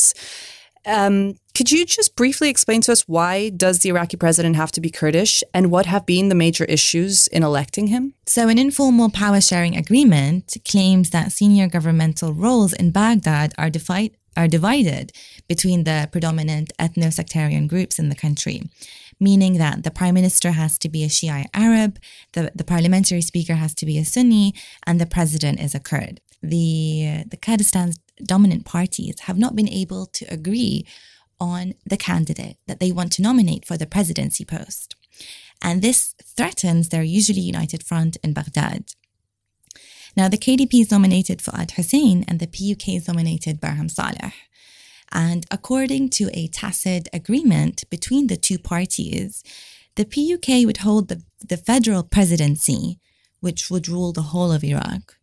Um, 0.86 1.36
could 1.54 1.72
you 1.72 1.86
just 1.86 2.16
briefly 2.16 2.50
explain 2.50 2.82
to 2.82 2.92
us 2.94 3.02
why 3.08 3.50
does 3.50 3.80
the 3.80 3.90
Iraqi 3.90 4.16
president 4.16 4.56
have 4.56 4.72
to 4.72 4.82
be 4.82 4.90
Kurdish, 4.90 5.44
and 5.54 5.70
what 5.70 5.86
have 5.86 6.06
been 6.06 6.30
the 6.30 6.36
major 6.36 6.64
issues 6.66 7.28
in 7.28 7.44
electing 7.44 7.88
him? 7.88 8.14
So, 8.26 8.48
an 8.48 8.58
informal 8.58 9.10
power 9.10 9.42
sharing 9.42 9.76
agreement 9.76 10.56
claims 10.68 11.10
that 11.10 11.34
senior 11.34 11.68
governmental 11.68 12.34
roles 12.34 12.74
in 12.74 12.92
Baghdad 12.92 13.54
are 13.58 13.70
defi- 13.70 14.14
are 14.38 14.48
divided 14.48 15.12
between 15.50 15.84
the 15.84 16.08
predominant 16.14 16.72
ethno 16.80 17.12
sectarian 17.12 17.68
groups 17.68 18.00
in 18.00 18.08
the 18.10 18.16
country 18.16 18.64
meaning 19.20 19.58
that 19.58 19.84
the 19.84 19.92
prime 19.92 20.14
minister 20.14 20.52
has 20.52 20.78
to 20.80 20.90
be 20.90 21.04
a 21.04 21.08
Shia 21.08 21.46
Arab, 21.54 22.00
the, 22.34 22.52
the 22.56 22.64
parliamentary 22.64 23.22
speaker 23.22 23.56
has 23.56 23.74
to 23.76 23.86
be 23.86 23.98
a 23.98 24.06
Sunni, 24.06 24.54
and 24.86 25.00
the 25.00 25.06
president 25.06 25.60
is 25.60 25.76
a 25.76 25.80
Kurd. 25.80 26.22
The, 26.42 27.26
the 27.28 27.38
Kurdistan's 27.38 28.00
dominant 28.24 28.66
parties 28.66 29.22
have 29.22 29.38
not 29.38 29.56
been 29.56 29.70
able 29.70 30.06
to 30.08 30.26
agree 30.26 30.86
on 31.40 31.74
the 31.86 31.98
candidate 31.98 32.58
that 32.68 32.80
they 32.80 32.92
want 32.92 33.12
to 33.14 33.22
nominate 33.22 33.66
for 33.66 33.78
the 33.78 33.86
presidency 33.88 34.44
post. 34.46 34.96
And 35.62 35.82
this 35.82 36.16
threatens 36.24 36.90
their 36.90 37.04
usually 37.04 37.42
united 37.42 37.84
front 37.84 38.18
in 38.24 38.34
Baghdad. 38.34 38.94
Now, 40.16 40.28
the 40.28 40.38
KDP 40.38 40.82
is 40.82 40.92
nominated 40.92 41.40
Fuad 41.40 41.72
Hussein 41.72 42.26
and 42.28 42.40
the 42.40 42.48
PUK 42.48 42.90
is 42.90 43.08
nominated 43.08 43.62
Barham 43.62 43.90
Saleh. 43.90 44.34
And 45.12 45.46
according 45.50 46.10
to 46.12 46.30
a 46.34 46.48
tacit 46.48 47.08
agreement 47.14 47.84
between 47.90 48.28
the 48.28 48.38
two 48.38 48.60
parties, 48.60 49.44
the 49.96 50.06
PUK 50.06 50.66
would 50.66 50.78
hold 50.78 51.08
the, 51.08 51.24
the 51.48 51.58
federal 51.58 52.04
presidency, 52.04 53.00
which 53.40 53.70
would 53.70 53.88
rule 53.88 54.14
the 54.14 54.30
whole 54.34 54.52
of 54.52 54.64
Iraq. 54.64 55.16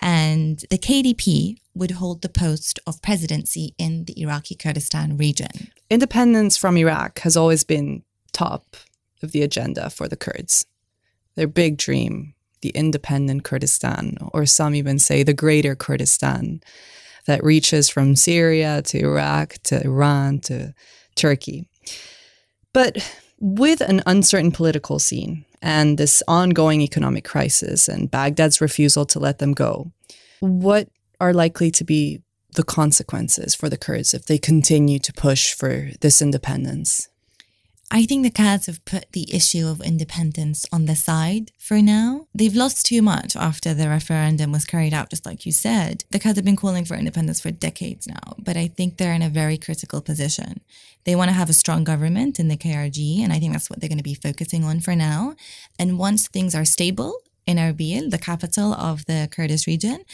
And 0.00 0.64
the 0.70 0.78
KDP 0.78 1.56
would 1.74 1.92
hold 1.92 2.22
the 2.22 2.28
post 2.28 2.78
of 2.86 3.02
presidency 3.02 3.74
in 3.78 4.04
the 4.04 4.20
Iraqi 4.20 4.54
Kurdistan 4.54 5.16
region. 5.16 5.70
Independence 5.88 6.56
from 6.56 6.76
Iraq 6.76 7.20
has 7.20 7.36
always 7.36 7.64
been 7.64 8.02
top 8.32 8.76
of 9.22 9.32
the 9.32 9.42
agenda 9.42 9.90
for 9.90 10.08
the 10.08 10.16
Kurds. 10.16 10.66
Their 11.34 11.46
big 11.46 11.78
dream, 11.78 12.34
the 12.60 12.70
independent 12.70 13.44
Kurdistan, 13.44 14.18
or 14.32 14.44
some 14.46 14.74
even 14.74 14.98
say 14.98 15.22
the 15.22 15.34
greater 15.34 15.74
Kurdistan 15.74 16.60
that 17.26 17.44
reaches 17.44 17.88
from 17.88 18.16
Syria 18.16 18.82
to 18.82 18.98
Iraq 18.98 19.54
to 19.64 19.82
Iran 19.84 20.40
to 20.40 20.74
Turkey. 21.14 21.68
But 22.72 22.98
with 23.38 23.80
an 23.80 24.02
uncertain 24.06 24.52
political 24.52 24.98
scene 24.98 25.44
and 25.60 25.98
this 25.98 26.22
ongoing 26.26 26.80
economic 26.80 27.24
crisis 27.24 27.88
and 27.88 28.10
Baghdad's 28.10 28.60
refusal 28.60 29.06
to 29.06 29.18
let 29.18 29.38
them 29.38 29.52
go, 29.52 29.92
what 30.40 30.88
are 31.22 31.32
likely 31.32 31.70
to 31.70 31.84
be 31.84 32.20
the 32.54 32.64
consequences 32.64 33.54
for 33.54 33.68
the 33.68 33.78
Kurds 33.78 34.12
if 34.12 34.26
they 34.26 34.38
continue 34.38 34.98
to 34.98 35.12
push 35.12 35.54
for 35.54 35.90
this 36.00 36.20
independence? 36.20 37.08
I 37.94 38.06
think 38.06 38.24
the 38.24 38.30
Kurds 38.30 38.66
have 38.66 38.84
put 38.84 39.12
the 39.12 39.32
issue 39.32 39.68
of 39.68 39.80
independence 39.82 40.64
on 40.72 40.86
the 40.86 40.96
side 40.96 41.52
for 41.58 41.80
now. 41.80 42.26
They've 42.34 42.54
lost 42.54 42.86
too 42.86 43.02
much 43.02 43.36
after 43.36 43.72
the 43.72 43.88
referendum 43.88 44.50
was 44.50 44.64
carried 44.64 44.94
out, 44.94 45.10
just 45.10 45.26
like 45.26 45.46
you 45.46 45.52
said. 45.52 46.04
The 46.10 46.18
Kurds 46.18 46.36
have 46.36 46.44
been 46.44 46.56
calling 46.56 46.86
for 46.86 46.96
independence 46.96 47.40
for 47.40 47.50
decades 47.50 48.08
now, 48.08 48.34
but 48.38 48.56
I 48.56 48.66
think 48.66 48.96
they're 48.96 49.14
in 49.14 49.22
a 49.22 49.28
very 49.28 49.58
critical 49.58 50.00
position. 50.00 50.60
They 51.04 51.14
want 51.14 51.28
to 51.28 51.34
have 51.34 51.50
a 51.50 51.60
strong 51.62 51.84
government 51.84 52.40
in 52.40 52.48
the 52.48 52.56
KRG, 52.56 53.20
and 53.22 53.32
I 53.32 53.38
think 53.38 53.52
that's 53.52 53.70
what 53.70 53.80
they're 53.80 53.94
going 53.94 53.98
to 53.98 54.12
be 54.14 54.14
focusing 54.14 54.64
on 54.64 54.80
for 54.80 54.96
now. 54.96 55.36
And 55.78 55.98
once 55.98 56.28
things 56.28 56.54
are 56.54 56.64
stable 56.64 57.14
in 57.46 57.58
Erbil, 57.58 58.10
the 58.10 58.18
capital 58.18 58.72
of 58.72 59.04
the 59.04 59.28
Kurdish 59.30 59.66
region, 59.66 60.04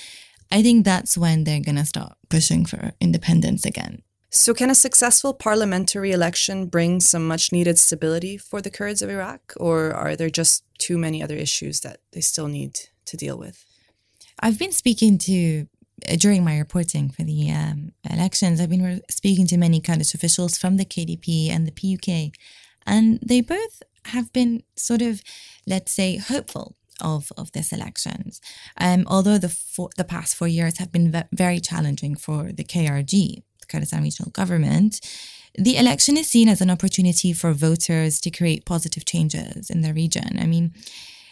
I 0.51 0.63
think 0.63 0.85
that's 0.85 1.19
when 1.19 1.45
they're 1.45 1.61
going 1.61 1.77
to 1.77 1.85
start 1.85 2.15
pushing 2.29 2.65
for 2.65 2.93
independence 3.01 3.65
again. 3.65 4.03
So, 4.31 4.53
can 4.53 4.71
a 4.71 4.75
successful 4.75 5.33
parliamentary 5.33 6.13
election 6.13 6.67
bring 6.67 7.01
some 7.01 7.27
much 7.27 7.51
needed 7.51 7.79
stability 7.79 8.37
for 8.37 8.61
the 8.61 8.71
Kurds 8.71 9.01
of 9.01 9.09
Iraq, 9.09 9.55
or 9.57 9.93
are 9.93 10.17
there 10.17 10.29
just 10.29 10.65
too 10.79 10.99
many 10.99 11.23
other 11.23 11.37
issues 11.37 11.81
that 11.81 12.01
they 12.13 12.21
still 12.21 12.47
need 12.47 12.79
to 13.07 13.17
deal 13.17 13.39
with? 13.39 13.65
I've 14.41 14.59
been 14.59 14.73
speaking 14.73 15.17
to, 15.19 15.67
uh, 16.07 16.17
during 16.17 16.45
my 16.45 16.59
reporting 16.59 17.09
for 17.09 17.23
the 17.23 17.51
um, 17.51 17.93
elections, 18.09 18.61
I've 18.61 18.69
been 18.69 18.85
re- 18.85 19.01
speaking 19.11 19.47
to 19.47 19.57
many 19.57 19.81
Kurdish 19.81 20.15
officials 20.15 20.59
from 20.59 20.77
the 20.77 20.85
KDP 20.85 21.49
and 21.49 21.67
the 21.67 21.73
PUK, 21.73 22.35
and 22.87 23.19
they 23.23 23.41
both 23.41 23.83
have 24.07 24.31
been 24.35 24.63
sort 24.77 25.01
of, 25.01 25.23
let's 25.67 25.93
say, 25.93 26.17
hopeful 26.17 26.77
of, 27.01 27.33
of 27.37 27.53
this 27.53 27.73
elections. 27.73 28.41
Um, 28.79 29.05
although 29.07 29.39
the, 29.39 29.49
four, 29.49 29.91
the 29.97 30.05
past 30.05 30.37
four 30.37 30.49
years 30.49 30.79
have 30.79 30.93
been 30.93 31.11
ve- 31.13 31.25
very 31.33 31.61
challenging 31.61 32.17
for 32.17 32.53
the 32.53 32.65
KRG. 32.65 33.43
The 33.61 33.67
Kurdistan 33.69 34.03
Regional 34.03 34.31
Government, 34.31 35.01
the 35.55 35.77
election 35.77 36.17
is 36.17 36.29
seen 36.29 36.49
as 36.49 36.61
an 36.61 36.71
opportunity 36.71 37.33
for 37.33 37.53
voters 37.53 38.21
to 38.21 38.31
create 38.31 38.65
positive 38.65 39.05
changes 39.05 39.71
in 39.71 39.83
the 39.83 39.93
region. 39.93 40.39
I 40.39 40.47
mean, 40.47 40.73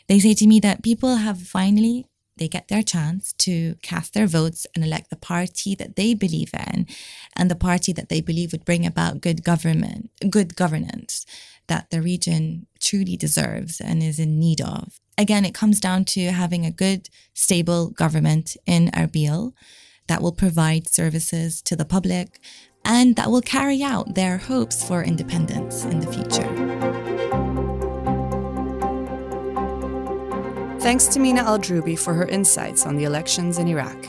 they 0.09 0.19
say 0.19 0.35
to 0.35 0.47
me 0.47 0.61
that 0.61 0.83
people 0.83 1.17
have 1.17 1.41
finally 1.43 2.07
they 2.39 2.49
get 2.49 2.69
their 2.69 2.83
chance 2.83 3.33
to 3.33 3.77
cast 3.83 4.13
their 4.13 4.27
votes 4.27 4.67
and 4.75 4.85
elect 4.85 5.11
the 5.11 5.17
party 5.17 5.75
that 5.75 5.97
they 5.97 6.13
believe 6.13 6.51
in 6.53 6.87
and 7.35 7.51
the 7.51 7.57
party 7.57 7.93
that 7.93 8.09
they 8.09 8.21
believe 8.21 8.53
would 8.53 8.65
bring 8.65 8.85
about 8.85 9.21
good 9.21 9.43
government 9.43 10.11
good 10.31 10.55
governance 10.55 11.25
that 11.69 11.91
the 11.91 12.03
region 12.03 12.67
truly 12.87 13.17
deserves 13.17 13.81
and 13.81 14.03
is 14.03 14.19
in 14.19 14.39
need 14.39 14.61
of 14.61 14.99
again 15.19 15.45
it 15.45 15.55
comes 15.55 15.79
down 15.81 16.05
to 16.05 16.21
having 16.43 16.65
a 16.65 16.71
good 16.85 17.09
stable 17.35 17.91
government 17.91 18.57
in 18.67 18.91
erbil 19.03 19.53
that 20.09 20.23
will 20.23 20.33
provide 20.33 20.89
services 20.89 21.61
to 21.63 21.75
the 21.75 21.85
public 21.85 22.41
and 22.85 23.17
that 23.17 23.31
will 23.31 23.43
carry 23.43 23.83
out 23.83 24.15
their 24.15 24.39
hopes 24.39 24.87
for 24.87 25.03
independence 25.03 25.85
in 25.85 25.99
the 25.99 26.07
future. 26.07 26.47
Thanks 30.81 31.09
to 31.09 31.19
Mina 31.19 31.41
Al 31.41 31.59
Droubi 31.59 31.99
for 31.99 32.15
her 32.15 32.27
insights 32.29 32.87
on 32.87 32.97
the 32.97 33.03
elections 33.03 33.59
in 33.59 33.67
Iraq. 33.67 34.07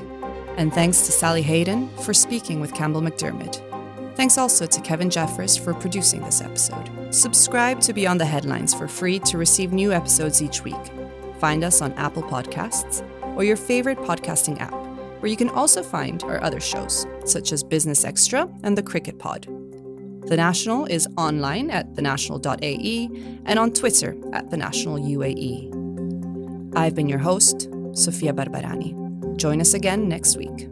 And 0.58 0.72
thanks 0.72 1.08
to 1.08 1.12
Sally 1.12 1.42
Hayden 1.42 1.90
for 2.04 2.14
speaking 2.14 2.60
with 2.60 2.72
Campbell 2.76 3.02
MacDiarmid. 3.02 3.67
Thanks 4.18 4.40
also 4.40 4.66
to 4.66 4.82
Kevin 4.82 5.12
Jeffers 5.12 5.56
for 5.56 5.76
producing 5.76 6.22
this 6.22 6.42
episode. 6.42 6.90
Subscribe 7.14 7.80
to 7.82 7.94
Beyond 7.94 8.20
the 8.20 8.26
Headlines 8.26 8.74
for 8.74 8.88
free 8.88 9.20
to 9.20 9.38
receive 9.38 9.72
new 9.72 9.94
episodes 9.94 10.42
each 10.42 10.64
week. 10.64 10.74
Find 11.40 11.64
us 11.64 11.84
on 11.84 11.94
Apple 11.94 12.24
Podcasts 12.24 13.08
or 13.36 13.44
your 13.44 13.56
favorite 13.56 14.00
podcasting 14.00 14.60
app 14.60 14.74
where 15.22 15.30
you 15.30 15.38
can 15.38 15.50
also 15.50 15.84
find 15.84 16.24
our 16.24 16.42
other 16.44 16.60
shows, 16.60 17.06
such 17.26 17.52
as 17.52 17.64
Business 17.64 18.04
Extra 18.04 18.50
and 18.64 18.76
The 18.76 18.82
Cricket 18.82 19.20
Pod. 19.20 19.46
The 20.28 20.36
National 20.36 20.88
is 20.88 21.08
online 21.16 21.70
at 21.70 21.94
thenational.ae 21.94 23.10
and 23.46 23.60
on 23.60 23.72
Twitter 23.72 24.16
at 24.34 24.48
thenationaluae. 24.50 25.76
I've 26.76 26.96
been 26.96 27.08
your 27.08 27.20
host, 27.20 27.70
Sofia 27.94 28.34
Barbarani. 28.34 29.38
Join 29.38 29.62
us 29.62 29.76
again 29.76 30.10
next 30.10 30.38
week. 30.38 30.68